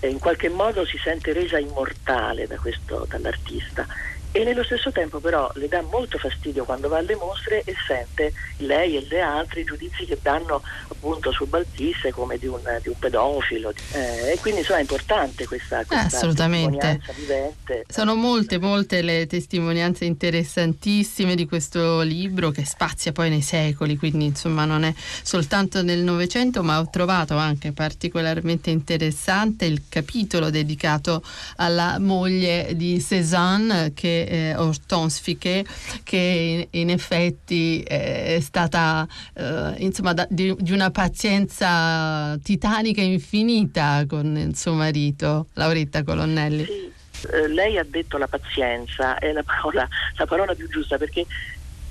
eh, 0.00 0.08
in 0.08 0.18
qualche 0.18 0.48
modo 0.48 0.84
si 0.84 0.98
sente 0.98 1.32
resa 1.32 1.58
immortale 1.58 2.46
da 2.46 2.56
questo, 2.56 3.06
dall'artista 3.08 3.86
e 4.30 4.44
nello 4.44 4.62
stesso 4.62 4.92
tempo 4.92 5.20
però 5.20 5.50
le 5.54 5.68
dà 5.68 5.80
molto 5.82 6.18
fastidio 6.18 6.64
quando 6.64 6.88
va 6.88 6.98
alle 6.98 7.16
mostre 7.16 7.62
e 7.64 7.74
sente 7.86 8.32
lei 8.58 8.96
e 8.96 9.06
le 9.08 9.20
altre 9.20 9.60
i 9.60 9.64
giudizi 9.64 10.04
che 10.04 10.18
danno 10.20 10.62
appunto 10.88 11.32
su 11.32 11.46
Baltisse 11.46 12.12
come 12.12 12.36
di 12.36 12.46
un, 12.46 12.60
di 12.82 12.88
un 12.88 12.98
pedofilo 12.98 13.72
eh, 13.92 14.32
e 14.32 14.38
quindi 14.40 14.60
insomma 14.60 14.78
è 14.78 14.82
importante 14.82 15.46
questa, 15.46 15.84
questa 15.84 16.16
Assolutamente. 16.16 17.00
vivente. 17.14 17.84
Sono 17.88 18.14
molte 18.14 18.58
molte 18.58 19.00
le 19.02 19.26
testimonianze 19.26 20.04
interessantissime 20.04 21.34
di 21.34 21.46
questo 21.46 22.02
libro 22.02 22.50
che 22.50 22.64
spazia 22.64 23.12
poi 23.12 23.30
nei 23.30 23.42
secoli 23.42 23.96
quindi 23.96 24.26
insomma 24.26 24.64
non 24.64 24.84
è 24.84 24.92
soltanto 25.22 25.82
nel 25.82 26.00
Novecento 26.00 26.62
ma 26.62 26.80
ho 26.80 26.88
trovato 26.90 27.36
anche 27.36 27.72
particolarmente 27.72 28.70
interessante 28.70 29.64
il 29.64 29.84
capitolo 29.88 30.50
dedicato 30.50 31.22
alla 31.56 31.98
moglie 31.98 32.72
di 32.74 33.00
Cézanne 33.00 33.92
che 33.94 34.17
eh, 34.26 34.54
Hortense 34.56 35.20
Fiquet, 35.22 35.66
che 36.02 36.68
in, 36.70 36.80
in 36.80 36.90
effetti 36.90 37.82
eh, 37.82 38.36
è 38.36 38.40
stata 38.40 39.06
eh, 39.34 39.74
insomma, 39.78 40.12
da, 40.12 40.26
di, 40.28 40.54
di, 40.58 40.72
una 40.72 40.90
pazienza 40.90 42.36
titanica 42.42 43.00
infinita 43.00 44.04
con 44.08 44.36
il 44.36 44.56
suo 44.56 44.72
marito, 44.72 45.46
Lauretta 45.54 46.02
Colonnelli. 46.02 46.64
Sì. 46.64 46.96
Eh, 47.32 47.48
lei 47.48 47.76
ha 47.78 47.84
detto 47.84 48.16
la 48.16 48.28
pazienza, 48.28 49.18
è 49.18 49.32
la 49.32 49.42
parola, 49.42 49.88
la 50.16 50.26
parola 50.26 50.54
più 50.54 50.68
giusta 50.68 50.98
perché 50.98 51.26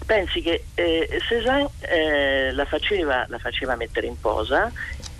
pensi 0.05 0.41
che 0.41 0.63
eh, 0.73 1.19
Cézanne 1.27 1.69
eh, 1.81 2.51
la, 2.53 2.65
faceva, 2.65 3.25
la, 3.27 3.37
faceva, 3.37 3.75
mettere 3.75 4.07
in 4.07 4.17
posa 4.19 4.71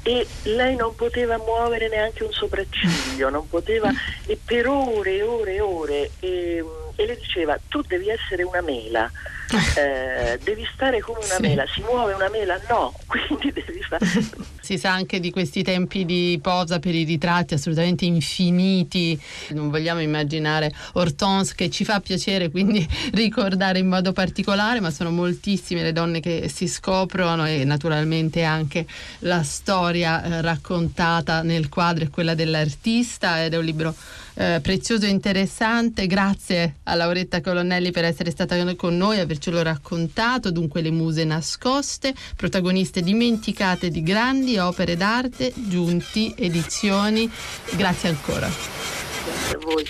e 0.02 0.26
lei 0.44 0.78
non 0.78 0.96
poteva 0.96 1.38
muovere 1.38 1.90
neanche 1.90 2.24
un 2.24 2.32
sopracciglio, 2.32 3.30
non 3.30 3.50
poteva, 3.50 3.92
e 4.26 4.40
per 4.44 4.68
ore 4.68 5.18
e 5.18 5.22
ore 5.22 5.56
e 5.56 5.60
ore. 5.60 6.12
E, 6.20 6.64
e 6.98 7.06
le 7.06 7.16
diceva 7.16 7.58
tu 7.70 7.82
devi 7.82 8.10
essere 8.10 8.44
una 8.44 8.62
mela, 8.62 9.10
eh, 9.78 10.40
devi 10.44 10.68
stare 10.74 11.00
come 11.00 11.20
una 11.20 11.36
sì. 11.36 11.42
mela, 11.42 11.66
si 11.68 11.82
muove 11.82 12.14
una 12.14 12.30
mela? 12.30 12.60
No, 12.68 12.94
quindi 13.06 13.54
devi 13.54 13.82
fare... 13.82 14.06
Si 14.68 14.78
sa 14.78 14.92
anche 14.92 15.22
di 15.22 15.32
questi 15.32 15.64
tempi 15.64 16.04
di 16.04 16.38
posa 16.42 16.80
per 16.80 16.94
i 16.94 17.06
ritratti 17.06 17.54
assolutamente 17.54 18.04
infiniti. 18.04 19.18
Non 19.52 19.70
vogliamo 19.70 20.02
immaginare 20.02 20.74
Hortense 20.92 21.54
che 21.56 21.70
ci 21.70 21.86
fa 21.86 22.02
piacere 22.02 22.50
quindi 22.52 22.86
ricordare 23.14 23.80
in 23.80 23.88
modo 23.88 24.12
particolare, 24.12 24.82
ma 24.82 24.92
sono 24.92 25.10
moltissime 25.10 25.84
le 25.84 25.94
donne 25.94 26.20
che 26.20 26.50
si 26.50 26.68
scoprono 26.68 27.48
e 27.48 27.64
naturalmente 27.64 28.44
anche 28.44 28.86
la 29.20 29.42
storia 29.42 30.22
eh, 30.22 30.42
raccontata 30.42 31.44
nel 31.44 31.70
quadro 31.70 32.04
è 32.04 32.10
quella 32.10 32.36
dell'artista 32.36 33.42
ed 33.46 33.54
è 33.54 33.58
un 33.58 33.64
libro 33.64 33.96
eh, 34.38 34.60
prezioso 34.62 35.06
e 35.06 35.10
interessante. 35.10 36.06
Grazie 36.06 36.76
a 36.84 36.94
Lauretta 36.96 37.42
Colonnelli 37.42 37.92
per 37.92 38.06
essere 38.06 38.30
stata 38.30 38.56
con 38.76 38.96
noi 38.96 39.18
e 39.18 39.22
avercelo 39.22 39.62
raccontato. 39.64 40.52
Dunque 40.52 40.82
le 40.82 40.92
muse 40.92 41.24
nascoste, 41.24 42.14
protagoniste 42.36 43.02
dimenticate 43.02 43.90
di 43.90 44.04
grandi 44.04 44.58
opere 44.58 44.96
d'arte, 44.96 45.52
giunti, 45.56 46.34
edizioni. 46.38 47.30
Grazie 47.76 48.10
ancora. 48.10 48.48
Grazie 48.48 49.56
a 49.56 49.60
voi. 49.60 49.86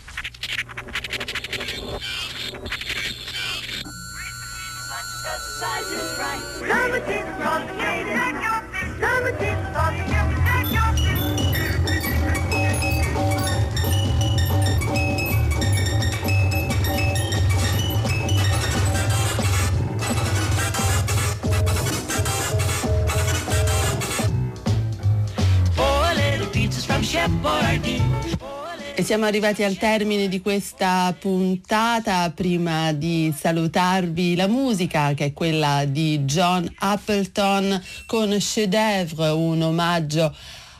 E 28.96 29.02
siamo 29.02 29.24
arrivati 29.24 29.63
al 29.63 29.78
termine 29.78 30.28
di 30.28 30.41
questa 30.41 31.15
puntata. 31.17 32.30
Prima 32.36 32.91
di 32.91 33.34
salutarvi 33.34 34.36
la 34.36 34.48
musica, 34.48 35.13
che 35.13 35.26
è 35.26 35.34
quella 35.34 35.86
di 35.86 36.20
John 36.26 36.70
Appleton 36.80 37.82
con 38.06 38.32
Chef 38.32 38.67
d'œuvre, 38.67 39.30
un 39.30 39.62
omaggio 39.62 40.36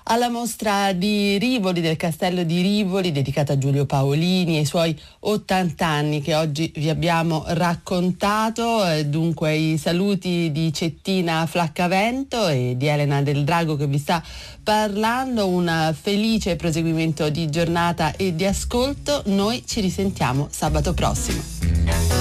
alla 0.10 0.30
mostra 0.30 0.94
di 0.94 1.38
Rivoli, 1.38 1.82
del 1.82 1.98
castello 1.98 2.44
di 2.44 2.62
Rivoli, 2.62 3.12
dedicata 3.12 3.54
a 3.54 3.58
Giulio 3.58 3.86
Paolini 3.86 4.56
e 4.56 4.60
ai 4.60 4.66
suoi 4.66 4.98
80 5.20 5.86
anni 5.86 6.22
che 6.22 6.36
oggi 6.36 6.72
vi 6.76 6.90
abbiamo 6.90 7.44
raccontato. 7.48 8.84
Dunque 9.06 9.56
i 9.56 9.78
saluti 9.78 10.52
di 10.52 10.72
Cettina 10.74 11.46
Flaccavento 11.46 12.48
e 12.48 12.76
di 12.78 12.88
Elena 12.88 13.22
del 13.22 13.44
Drago 13.44 13.76
che 13.76 13.88
vi 13.88 13.98
sta 13.98 14.24
parlando. 14.64 15.48
Un 15.48 15.94
felice 16.00 16.56
proseguimento 16.56 17.30
di 17.30 17.50
giornata 17.50 18.16
e 18.16 18.36
di 18.36 18.46
ascolto. 18.46 19.24
Noi 19.26 19.64
ci 19.66 19.82
risentiamo 19.82 20.48
sabato 20.50 20.94
prossimo. 20.94 22.17